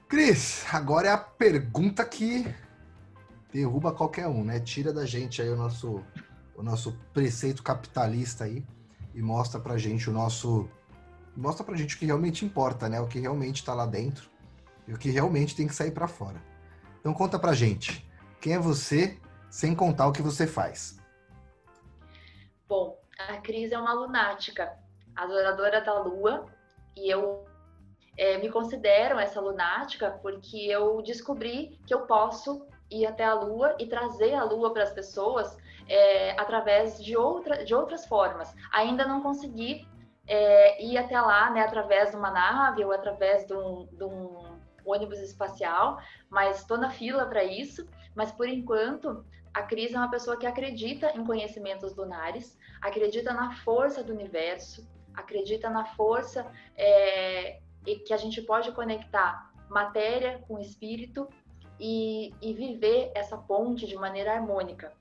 [0.09, 2.51] Cris, agora é a pergunta que
[3.53, 4.59] derruba qualquer um, né?
[4.59, 6.03] Tira da gente aí o nosso
[6.55, 8.65] o nosso preceito capitalista aí
[9.13, 10.69] e mostra pra gente o nosso.
[11.35, 12.99] Mostra pra gente o que realmente importa, né?
[12.99, 14.29] O que realmente está lá dentro
[14.87, 16.41] e o que realmente tem que sair para fora.
[16.99, 18.07] Então conta pra gente.
[18.39, 20.99] Quem é você sem contar o que você faz?
[22.67, 24.73] Bom, a Cris é uma lunática,
[25.15, 26.45] adoradora da lua,
[26.95, 27.45] e eu
[28.17, 33.75] é, me considero essa lunática porque eu descobri que eu posso ir até a lua
[33.79, 35.57] e trazer a lua para as pessoas
[35.88, 38.53] é, através de, outra, de outras formas.
[38.71, 39.88] Ainda não consegui
[40.27, 44.59] é, ir até lá, né, através de uma nave ou através de um, de um
[44.86, 47.88] ônibus espacial, mas estou na fila para isso.
[48.15, 53.55] Mas por enquanto, a Cris é uma pessoa que acredita em conhecimentos lunares, acredita na
[53.57, 57.59] força do universo, acredita na força é,
[58.05, 61.27] que a gente pode conectar matéria com espírito
[61.79, 64.93] e, e viver essa ponte de maneira harmônica.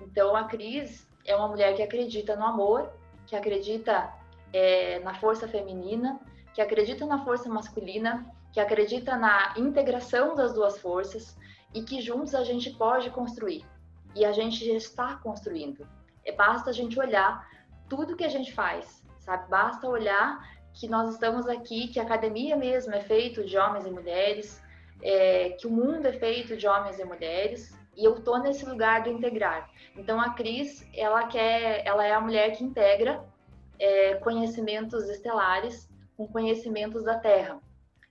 [0.00, 2.90] Então, a Cris é uma mulher que acredita no amor,
[3.26, 4.12] que acredita
[4.52, 6.20] é, na força feminina,
[6.54, 11.36] que acredita na força masculina, que acredita na integração das duas forças
[11.72, 13.64] e que juntos a gente pode construir.
[14.14, 15.86] E a gente já está construindo.
[16.24, 17.48] É, basta a gente olhar
[17.88, 19.48] tudo que a gente faz, sabe?
[19.48, 20.40] Basta olhar
[20.72, 24.62] que nós estamos aqui, que a academia mesmo é feito de homens e mulheres,
[25.02, 29.02] é, que o mundo é feito de homens e mulheres, e eu tô nesse lugar
[29.02, 29.70] do integrar.
[29.96, 33.24] Então a Cris, ela quer, ela é a mulher que integra
[33.78, 37.60] é, conhecimentos estelares com conhecimentos da Terra,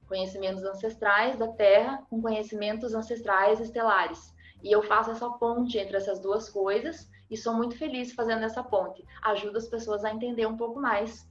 [0.08, 4.34] conhecimentos ancestrais da Terra com conhecimentos ancestrais estelares.
[4.64, 8.64] E eu faço essa ponte entre essas duas coisas e sou muito feliz fazendo essa
[8.64, 9.06] ponte.
[9.22, 11.30] Ajuda as pessoas a entender um pouco mais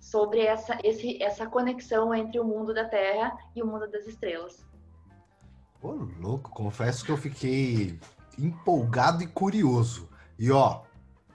[0.00, 4.66] sobre essa, esse, essa conexão entre o mundo da Terra e o mundo das estrelas.
[5.86, 7.96] Ô, louco, confesso que eu fiquei
[8.36, 10.08] empolgado e curioso.
[10.36, 10.82] E ó,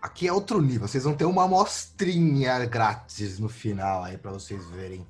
[0.02, 0.90] aqui é outro nível.
[0.90, 5.08] Vocês vão ter uma amostrinha grátis no final aí para vocês verem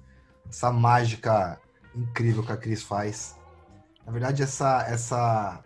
[0.48, 1.60] essa mágica
[1.96, 3.36] incrível que a Cris faz.
[4.06, 5.64] Na verdade, essa essa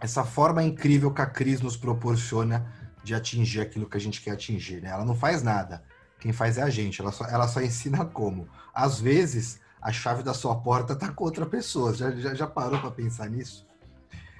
[0.00, 2.74] essa forma incrível que a Cris nos proporciona
[3.04, 4.90] de atingir aquilo que a gente quer atingir, né?
[4.90, 5.84] Ela não faz nada.
[6.18, 7.00] Quem faz é a gente.
[7.00, 8.48] Ela só, ela só ensina como.
[8.74, 11.94] Às vezes, a chave da sua porta tá com outra pessoa.
[11.94, 13.66] Já, já, já parou para pensar nisso?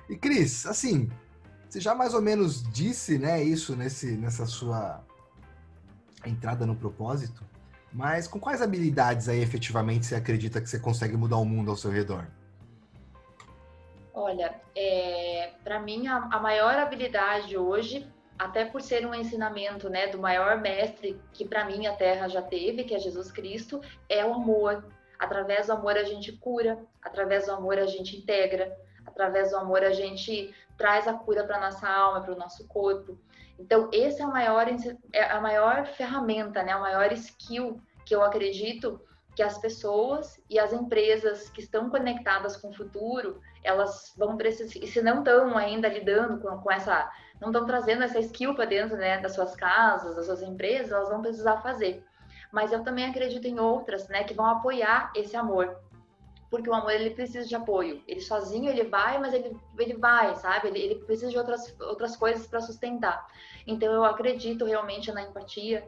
[0.09, 1.09] E Cris, assim,
[1.69, 5.05] você já mais ou menos disse, né, isso nesse, nessa sua
[6.27, 7.45] entrada no propósito,
[7.93, 11.77] mas com quais habilidades aí efetivamente você acredita que você consegue mudar o mundo ao
[11.77, 12.27] seu redor?
[14.13, 18.07] Olha, é, para mim a, a, maior habilidade hoje,
[18.39, 22.43] até por ser um ensinamento né, do maior mestre que para mim a Terra já
[22.43, 24.85] teve, que é Jesus Cristo, é o amor.
[25.21, 29.85] Através do amor a gente cura, através do amor a gente integra, através do amor
[29.85, 33.19] a gente traz a cura para nossa alma, para o nosso corpo.
[33.59, 34.67] Então, esse é a maior,
[35.13, 36.73] é a maior ferramenta, né?
[36.73, 38.99] a maior skill que eu acredito
[39.37, 44.83] que as pessoas e as empresas que estão conectadas com o futuro, elas vão precisar,
[44.83, 48.65] e se não estão ainda lidando com, com essa, não estão trazendo essa skill para
[48.65, 52.03] dentro né, das suas casas, das suas empresas, elas vão precisar fazer.
[52.53, 55.77] Mas eu também acredito em outras, né, que vão apoiar esse amor
[56.51, 58.03] porque o amor ele precisa de apoio.
[58.09, 60.67] Ele sozinho ele vai, mas ele, ele vai, sabe?
[60.69, 63.25] Ele, ele precisa de outras, outras coisas para sustentar.
[63.67, 65.87] Então eu acredito realmente na empatia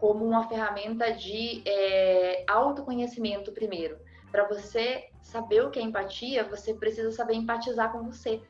[0.00, 3.96] como uma ferramenta de é, autoconhecimento primeiro.
[4.32, 8.42] Para você saber o que é empatia, você precisa saber empatizar com você,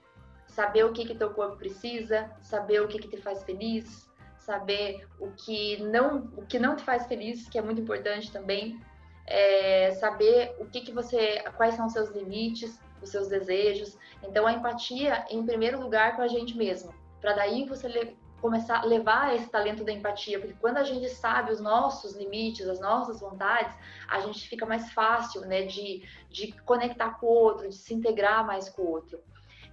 [0.46, 4.10] saber o que que teu corpo precisa, saber o que que te faz feliz,
[4.44, 8.80] saber o que não o que não te faz feliz, que é muito importante também
[9.26, 13.96] é, saber o que, que você, quais são os seus limites, os seus desejos.
[14.22, 18.80] Então, a empatia, em primeiro lugar, com a gente mesmo, para daí você le começar
[18.80, 22.78] a levar esse talento da empatia, porque quando a gente sabe os nossos limites, as
[22.78, 23.74] nossas vontades,
[24.06, 28.46] a gente fica mais fácil, né, de, de conectar com o outro, de se integrar
[28.46, 29.18] mais com o outro.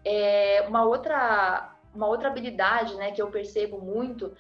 [0.05, 4.34] É, uma outra uma outra habilidade, né, que eu percebo muito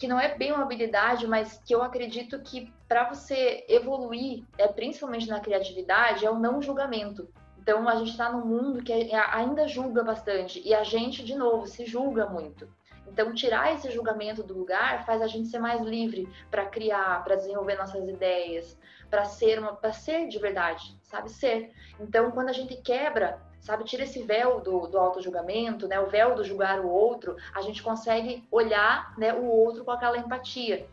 [0.00, 4.66] que não é bem uma habilidade, mas que eu acredito que para você evoluir, é,
[4.66, 7.28] principalmente na criatividade, é o não julgamento.
[7.58, 11.66] Então a gente está num mundo que ainda julga bastante e a gente, de novo,
[11.66, 12.66] se julga muito.
[13.06, 17.36] Então tirar esse julgamento do lugar faz a gente ser mais livre para criar, para
[17.36, 18.78] desenvolver nossas ideias,
[19.10, 21.72] para ser uma, para ser de verdade, sabe ser.
[22.00, 23.84] Então quando a gente quebra sabe?
[23.84, 26.00] Tira esse véu do, do auto-julgamento, né?
[26.00, 30.18] O véu do julgar o outro, a gente consegue olhar né, o outro com aquela
[30.18, 30.86] empatia.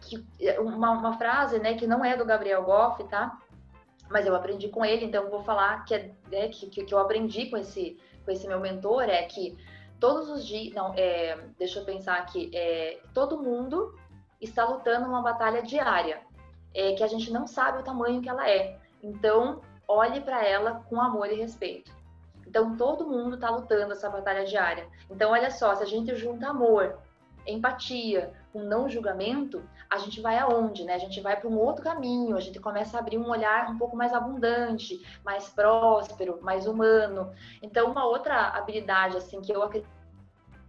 [0.00, 0.24] Que,
[0.58, 3.38] uma, uma frase, né, que não é do Gabriel Goff, tá?
[4.10, 7.46] Mas eu aprendi com ele, então vou falar que, é, né, que, que eu aprendi
[7.46, 9.56] com esse, com esse meu mentor, é que
[10.00, 13.96] todos os dias, não, é, deixa eu pensar aqui, é, todo mundo
[14.40, 16.20] está lutando uma batalha diária,
[16.74, 18.76] é, que a gente não sabe o tamanho que ela é.
[19.00, 22.01] Então, olhe para ela com amor e respeito.
[22.52, 24.86] Então, todo mundo está lutando essa batalha diária.
[25.08, 26.98] Então, olha só, se a gente junta amor,
[27.46, 30.92] empatia, um não julgamento, a gente vai aonde, né?
[30.92, 33.78] A gente vai para um outro caminho, a gente começa a abrir um olhar um
[33.78, 37.32] pouco mais abundante, mais próspero, mais humano.
[37.62, 39.88] Então, uma outra habilidade, assim, que eu acredito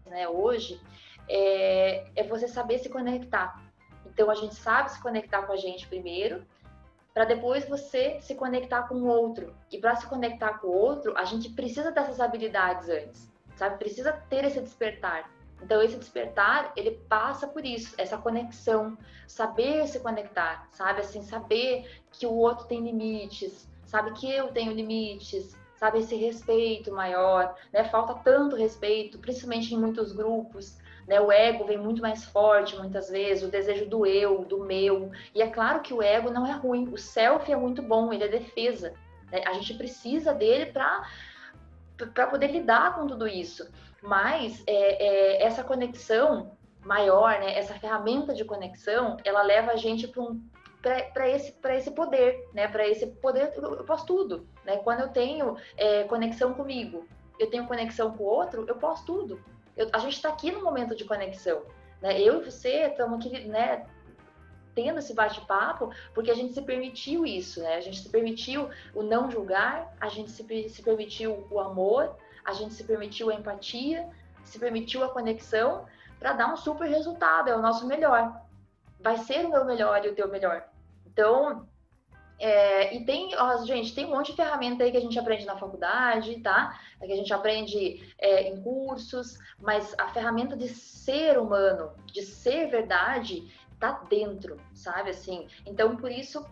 [0.06, 0.80] né, hoje,
[1.28, 3.62] é, é você saber se conectar.
[4.06, 6.46] Então, a gente sabe se conectar com a gente primeiro,
[7.14, 9.56] para depois você se conectar com o outro.
[9.72, 13.78] E para se conectar com o outro, a gente precisa dessas habilidades antes, sabe?
[13.78, 15.30] Precisa ter esse despertar.
[15.62, 18.98] Então esse despertar, ele passa por isso, essa conexão,
[19.28, 21.02] saber se conectar, sabe?
[21.02, 26.92] Assim, saber que o outro tem limites, sabe que eu tenho limites, sabe esse respeito
[26.92, 27.84] maior, né?
[27.86, 30.78] Falta tanto respeito, principalmente em muitos grupos,
[31.08, 31.20] né?
[31.20, 35.12] O ego vem muito mais forte muitas vezes, o desejo do eu, do meu.
[35.34, 38.24] E é claro que o ego não é ruim, o self é muito bom, ele
[38.24, 38.94] é defesa.
[39.32, 39.42] Né?
[39.46, 41.08] A gente precisa dele para
[42.14, 43.70] para poder lidar com tudo isso.
[44.02, 46.52] Mas é, é, essa conexão
[46.82, 50.42] maior, né, essa ferramenta de conexão, ela leva a gente para um
[51.14, 52.68] para esse, esse poder, né?
[52.68, 54.76] Para esse poder, eu posso tudo, né?
[54.80, 57.08] Quando eu tenho é, conexão comigo,
[57.40, 59.40] eu tenho conexão com o outro, eu posso tudo.
[59.76, 61.64] Eu, a gente está aqui no momento de conexão,
[62.02, 62.20] né?
[62.20, 63.86] Eu e você estamos aqui, né?
[64.76, 67.76] Tendo esse bate-papo, porque a gente se permitiu isso, né?
[67.76, 72.54] A gente se permitiu o não julgar, a gente se, se permitiu o amor, a
[72.54, 74.10] gente se permitiu a empatia,
[74.44, 75.86] se permitiu a conexão
[76.20, 78.42] para dar um super resultado, é o nosso melhor.
[79.00, 80.68] Vai ser o meu melhor e o teu melhor.
[81.06, 81.68] Então,
[82.46, 85.46] é, e tem, ó, gente, tem um monte de ferramenta aí que a gente aprende
[85.46, 86.78] na faculdade, tá?
[87.00, 92.68] Que a gente aprende é, em cursos, mas a ferramenta de ser humano, de ser
[92.68, 95.12] verdade, tá dentro, sabe?
[95.12, 96.46] Assim, então por isso,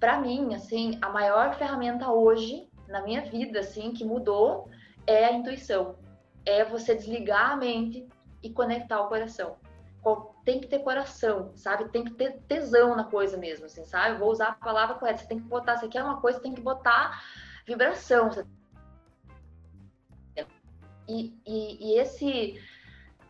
[0.00, 4.70] para mim, assim, a maior ferramenta hoje na minha vida, assim, que mudou
[5.06, 5.96] é a intuição.
[6.46, 8.08] É você desligar a mente
[8.42, 9.58] e conectar o coração
[10.44, 11.88] tem que ter coração, sabe?
[11.88, 14.18] Tem que ter tesão na coisa mesmo, assim, sabe?
[14.18, 15.20] Vou usar a palavra correta.
[15.20, 17.22] Você tem que botar, você quer uma coisa, tem que botar
[17.66, 18.30] vibração.
[21.08, 22.60] E, e, e esse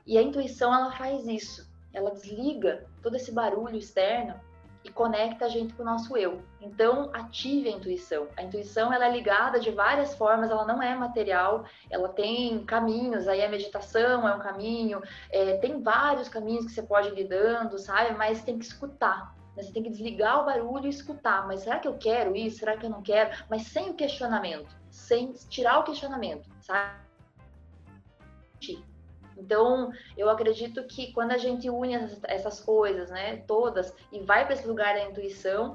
[0.06, 1.68] e a intuição ela faz isso.
[1.92, 4.38] Ela desliga todo esse barulho externo
[4.84, 6.42] e conecta a gente com o nosso eu.
[6.60, 8.28] Então, ative a intuição.
[8.36, 13.26] A intuição ela é ligada de várias formas, ela não é material, ela tem caminhos,
[13.26, 17.78] aí a meditação é um caminho, é, tem vários caminhos que você pode ir lidando,
[17.78, 18.14] sabe?
[18.14, 19.34] Mas tem que escutar.
[19.56, 19.62] Né?
[19.62, 21.46] Você tem que desligar o barulho e escutar.
[21.46, 22.58] Mas será que eu quero isso?
[22.58, 23.30] Será que eu não quero?
[23.48, 27.04] Mas sem o questionamento, sem tirar o questionamento, sabe?
[29.36, 34.54] Então, eu acredito que quando a gente une essas coisas, né, todas, e vai para
[34.54, 35.74] esse lugar da intuição,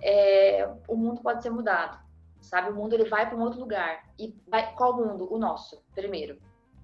[0.00, 1.98] é, o mundo pode ser mudado,
[2.40, 2.70] sabe?
[2.70, 4.04] O mundo ele vai para um outro lugar.
[4.18, 5.32] E vai, qual mundo?
[5.32, 6.38] O nosso, primeiro.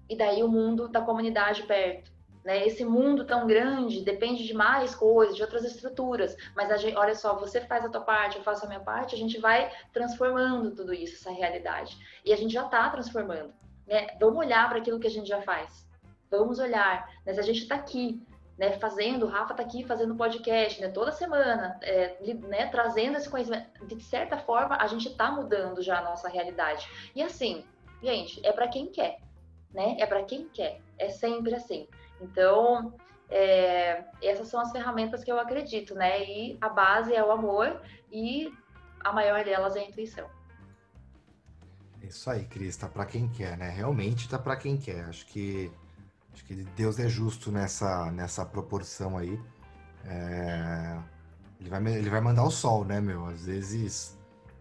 [0.09, 2.11] E daí o mundo da comunidade perto.
[2.43, 2.65] Né?
[2.65, 6.35] Esse mundo tão grande depende de mais coisas, de outras estruturas.
[6.55, 9.17] Mas gente, olha só, você faz a tua parte, eu faço a minha parte, a
[9.17, 11.97] gente vai transformando tudo isso, essa realidade.
[12.25, 13.53] E a gente já está transformando.
[13.85, 14.07] Né?
[14.19, 15.88] Vamos olhar para aquilo que a gente já faz.
[16.29, 17.09] Vamos olhar.
[17.25, 17.33] Né?
[17.33, 18.21] Se a gente está aqui,
[18.57, 22.17] né, fazendo, o Rafa está aqui fazendo podcast, né, toda semana, é,
[22.47, 23.85] né, trazendo esse conhecimento.
[23.85, 26.87] De certa forma, a gente está mudando já a nossa realidade.
[27.15, 27.63] E assim,
[28.03, 29.19] gente, é para quem quer,
[29.73, 29.95] né?
[29.99, 30.81] É para quem quer.
[30.97, 31.87] É sempre assim.
[32.21, 32.93] Então,
[33.29, 36.23] é, essas são as ferramentas que eu acredito, né?
[36.25, 38.51] E a base é o amor e
[39.01, 40.29] a maior delas é a intuição.
[42.01, 43.69] Isso aí, Cris, tá para quem quer, né?
[43.69, 45.05] Realmente tá para quem quer.
[45.05, 45.71] Acho que
[46.33, 49.39] Acho que Deus é justo nessa, nessa proporção aí.
[50.05, 50.97] É...
[51.59, 53.25] Ele, vai, ele vai mandar o sol, né, meu?
[53.25, 54.17] Às vezes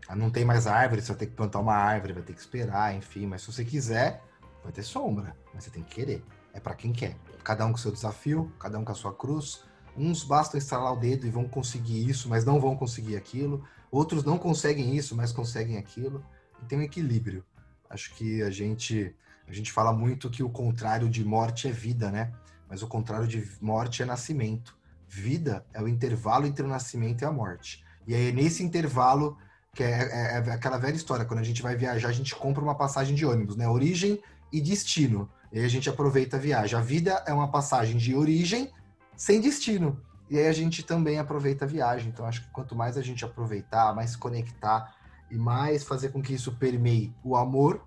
[0.08, 2.40] ah, não tem mais árvore, você vai ter que plantar uma árvore, vai ter que
[2.40, 3.26] esperar, enfim.
[3.26, 4.24] Mas se você quiser,
[4.62, 5.36] vai ter sombra.
[5.52, 6.24] Mas você tem que querer.
[6.54, 7.14] É para quem quer.
[7.44, 9.64] Cada um com seu desafio, cada um com a sua cruz.
[9.94, 13.62] Uns bastam instalar o dedo e vão conseguir isso, mas não vão conseguir aquilo.
[13.90, 16.24] Outros não conseguem isso, mas conseguem aquilo.
[16.62, 17.44] E tem um equilíbrio.
[17.90, 19.14] Acho que a gente
[19.48, 22.32] a gente fala muito que o contrário de morte é vida, né?
[22.68, 24.76] Mas o contrário de morte é nascimento.
[25.08, 27.82] Vida é o intervalo entre o nascimento e a morte.
[28.06, 29.38] E é nesse intervalo
[29.74, 31.24] que é, é, é aquela velha história.
[31.24, 33.66] Quando a gente vai viajar, a gente compra uma passagem de ônibus, né?
[33.66, 34.20] Origem
[34.52, 35.30] e destino.
[35.50, 36.78] E aí a gente aproveita a viagem.
[36.78, 38.70] A vida é uma passagem de origem
[39.16, 40.00] sem destino.
[40.30, 42.08] E aí a gente também aproveita a viagem.
[42.08, 44.94] Então acho que quanto mais a gente aproveitar, mais conectar
[45.30, 47.86] e mais fazer com que isso permeie o amor,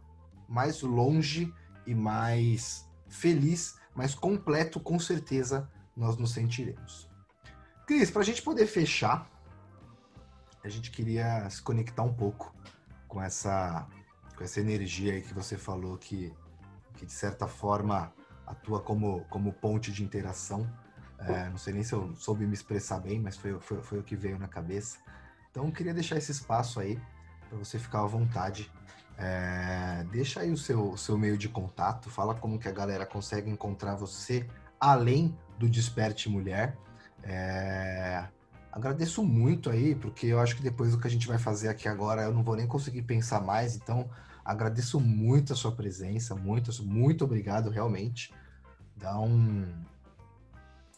[0.52, 1.52] mais longe
[1.88, 7.10] e mais feliz, mais completo, com certeza nós nos sentiremos.
[7.88, 9.30] Cris, para a gente poder fechar,
[10.62, 12.54] a gente queria se conectar um pouco
[13.08, 13.88] com essa,
[14.36, 16.34] com essa energia aí que você falou que,
[16.96, 18.14] que de certa forma
[18.46, 20.70] atua como, como ponte de interação.
[21.18, 24.04] É, não sei nem se eu soube me expressar bem, mas foi, foi, foi o
[24.04, 24.98] que veio na cabeça.
[25.50, 27.00] Então, queria deixar esse espaço aí
[27.48, 28.72] para você ficar à vontade
[29.24, 33.52] é, deixa aí o seu, seu meio de contato, fala como que a galera consegue
[33.52, 34.48] encontrar você
[34.80, 36.76] além do Desperte Mulher.
[37.22, 38.26] É,
[38.72, 41.88] agradeço muito aí, porque eu acho que depois do que a gente vai fazer aqui
[41.88, 43.76] agora, eu não vou nem conseguir pensar mais.
[43.76, 44.10] Então,
[44.44, 48.34] agradeço muito a sua presença, muito, muito obrigado, realmente.
[48.98, 49.72] Dá um,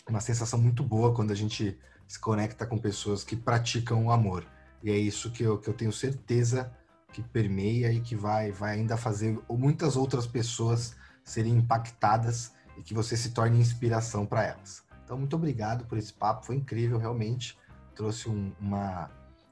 [0.08, 4.46] uma sensação muito boa quando a gente se conecta com pessoas que praticam o amor.
[4.82, 6.72] E é isso que eu, que eu tenho certeza
[7.14, 12.93] que permeia e que vai, vai ainda fazer muitas outras pessoas serem impactadas e que
[12.93, 14.84] você se torne inspiração para elas.
[15.05, 17.57] Então, muito obrigado por esse papo, foi incrível, realmente.
[17.93, 19.11] Trouxe um, uma,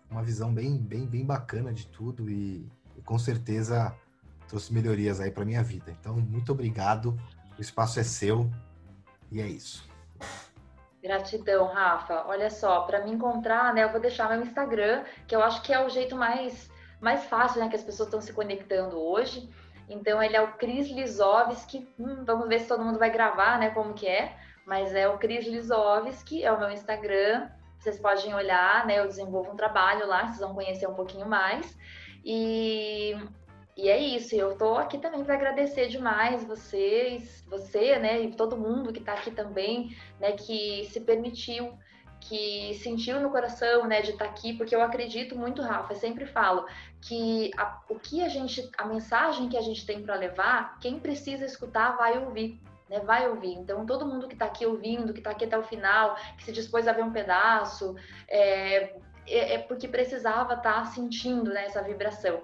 [0.09, 3.95] uma visão bem, bem, bem bacana de tudo e, e com certeza
[4.47, 5.95] trouxe melhorias aí para minha vida.
[5.99, 7.15] Então, muito obrigado.
[7.57, 8.49] O espaço é seu
[9.31, 9.87] e é isso.
[11.03, 12.25] Gratidão, Rafa.
[12.27, 15.71] Olha só, para me encontrar, né, eu vou deixar meu Instagram, que eu acho que
[15.71, 16.70] é o jeito mais
[17.01, 19.49] mais fácil, né, que as pessoas estão se conectando hoje.
[19.89, 21.89] Então ele é o Cris Lisovski.
[21.99, 24.37] Hum, vamos ver se todo mundo vai gravar, né, como que é.
[24.65, 27.49] Mas é o Cris Lisovski, é o meu Instagram.
[27.79, 28.99] Vocês podem olhar, né?
[28.99, 31.75] Eu desenvolvo um trabalho lá, vocês vão conhecer um pouquinho mais.
[32.23, 33.17] E,
[33.75, 34.35] e é isso.
[34.35, 39.13] Eu tô aqui também para agradecer demais vocês, você, né, e todo mundo que está
[39.13, 41.73] aqui também, né, que se permitiu
[42.21, 45.97] que sentiu no coração, né, de estar tá aqui, porque eu acredito muito, Rafa, eu
[45.97, 46.65] sempre falo
[47.01, 50.99] que a, o que a gente, a mensagem que a gente tem para levar, quem
[50.99, 52.59] precisa escutar vai ouvir.
[52.89, 53.53] Né, vai ouvir.
[53.53, 56.51] Então, todo mundo que está aqui ouvindo, que está aqui até o final, que se
[56.51, 57.95] dispôs a ver um pedaço,
[58.27, 58.95] é,
[59.25, 62.41] é, é porque precisava estar tá sentindo né, essa vibração.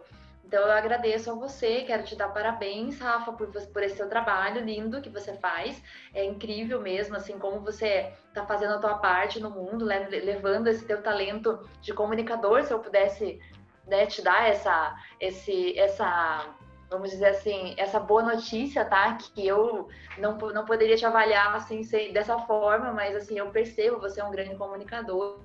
[0.48, 4.64] Então eu agradeço a você, quero te dar parabéns, Rafa, por, por esse seu trabalho
[4.64, 5.84] lindo que você faz.
[6.14, 10.86] É incrível mesmo, assim, como você está fazendo a tua parte no mundo, levando esse
[10.86, 13.42] teu talento de comunicador, se eu pudesse
[13.86, 16.46] né, te dar essa, esse, essa,
[16.90, 19.16] vamos dizer assim, essa boa notícia, tá?
[19.16, 21.82] Que eu não, não poderia te avaliar assim
[22.14, 25.42] dessa forma, mas assim, eu percebo, você é um grande comunicador.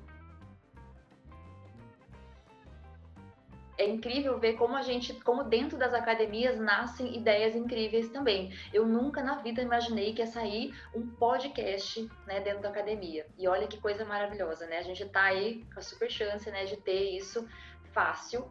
[3.83, 8.53] É incrível ver como a gente, como dentro das academias nascem ideias incríveis também.
[8.73, 13.27] Eu nunca na vida imaginei que ia sair um podcast, né, dentro da academia.
[13.39, 14.79] E olha que coisa maravilhosa, né?
[14.79, 17.47] A gente tá aí com a super chance, né, de ter isso
[17.93, 18.51] fácil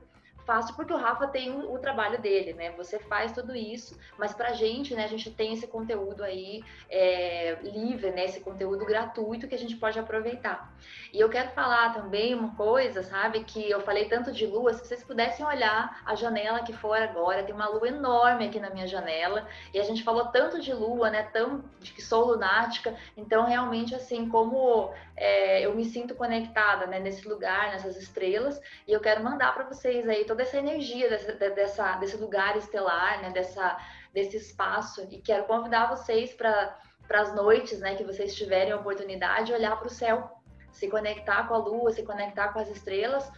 [0.52, 2.72] fácil porque o Rafa tem o, o, trabalho dele, né?
[2.72, 7.58] Você faz tudo isso, mas pra gente, né, a gente tem esse conteúdo aí é,
[7.64, 8.26] livre, né?
[8.26, 10.76] Esse conteúdo gratuito que a gente pode aproveitar.
[11.14, 13.45] E eu quero falar também uma coisa, sabe?
[13.45, 17.43] Que eu falei tanto de lua, se vocês pudessem olhar a janela aqui fora agora,
[17.43, 21.10] tem uma lua enorme aqui na minha janela, e a gente falou tanto de lua,
[21.10, 21.24] né?
[21.32, 24.91] Tão de que sou lunática, então realmente assim, como
[25.22, 26.99] é, eu me sinto conectada, né?
[26.99, 31.34] Nesse lugar, nessas estrelas, e eu quero mandar para vocês aí toda essa energia dessa,
[31.34, 33.30] dessa, desse lugar estelar, né?
[33.30, 33.78] Dessa,
[34.11, 35.07] desse espaço.
[35.11, 36.76] E quero convidar vocês para
[37.11, 37.93] as noites, né?
[37.95, 40.41] Que vocês tiverem a oportunidade de olhar para o céu,
[40.72, 43.32] se conectar com a lua, se conectar com as estrelas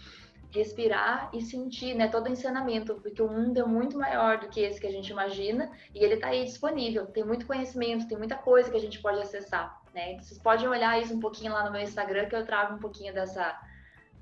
[0.53, 4.61] respirar e sentir, né, todo o ensinamento, porque o mundo é muito maior do que
[4.61, 7.05] esse que a gente imagina e ele está aí disponível.
[7.07, 10.17] Tem muito conhecimento, tem muita coisa que a gente pode acessar, né?
[10.21, 13.13] Vocês podem olhar isso um pouquinho lá no meu Instagram que eu trago um pouquinho
[13.13, 13.59] dessa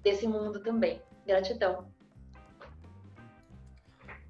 [0.02, 1.02] desse mundo também.
[1.28, 1.88] Gratidão.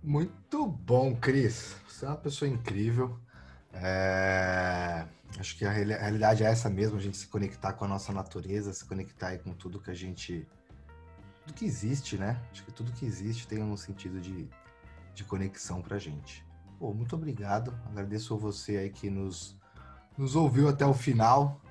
[0.03, 1.75] Muito bom, Cris.
[1.87, 3.17] Você é uma pessoa incrível.
[3.73, 5.05] É...
[5.39, 8.73] Acho que a realidade é essa mesmo, a gente se conectar com a nossa natureza,
[8.73, 10.45] se conectar com tudo que a gente.
[11.41, 12.39] Tudo que existe, né?
[12.51, 14.47] Acho que tudo que existe tem um sentido de,
[15.13, 16.45] de conexão pra gente.
[16.79, 17.73] Pô, muito obrigado.
[17.85, 19.57] Agradeço a você aí que nos,
[20.17, 21.61] nos ouviu até o final.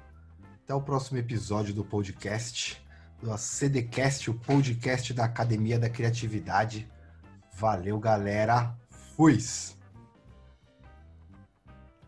[0.64, 2.80] Até o próximo episódio do podcast,
[3.20, 6.88] do CDcast, o podcast da Academia da Criatividade.
[7.54, 8.76] Valeu, galera.
[9.16, 9.38] Fui!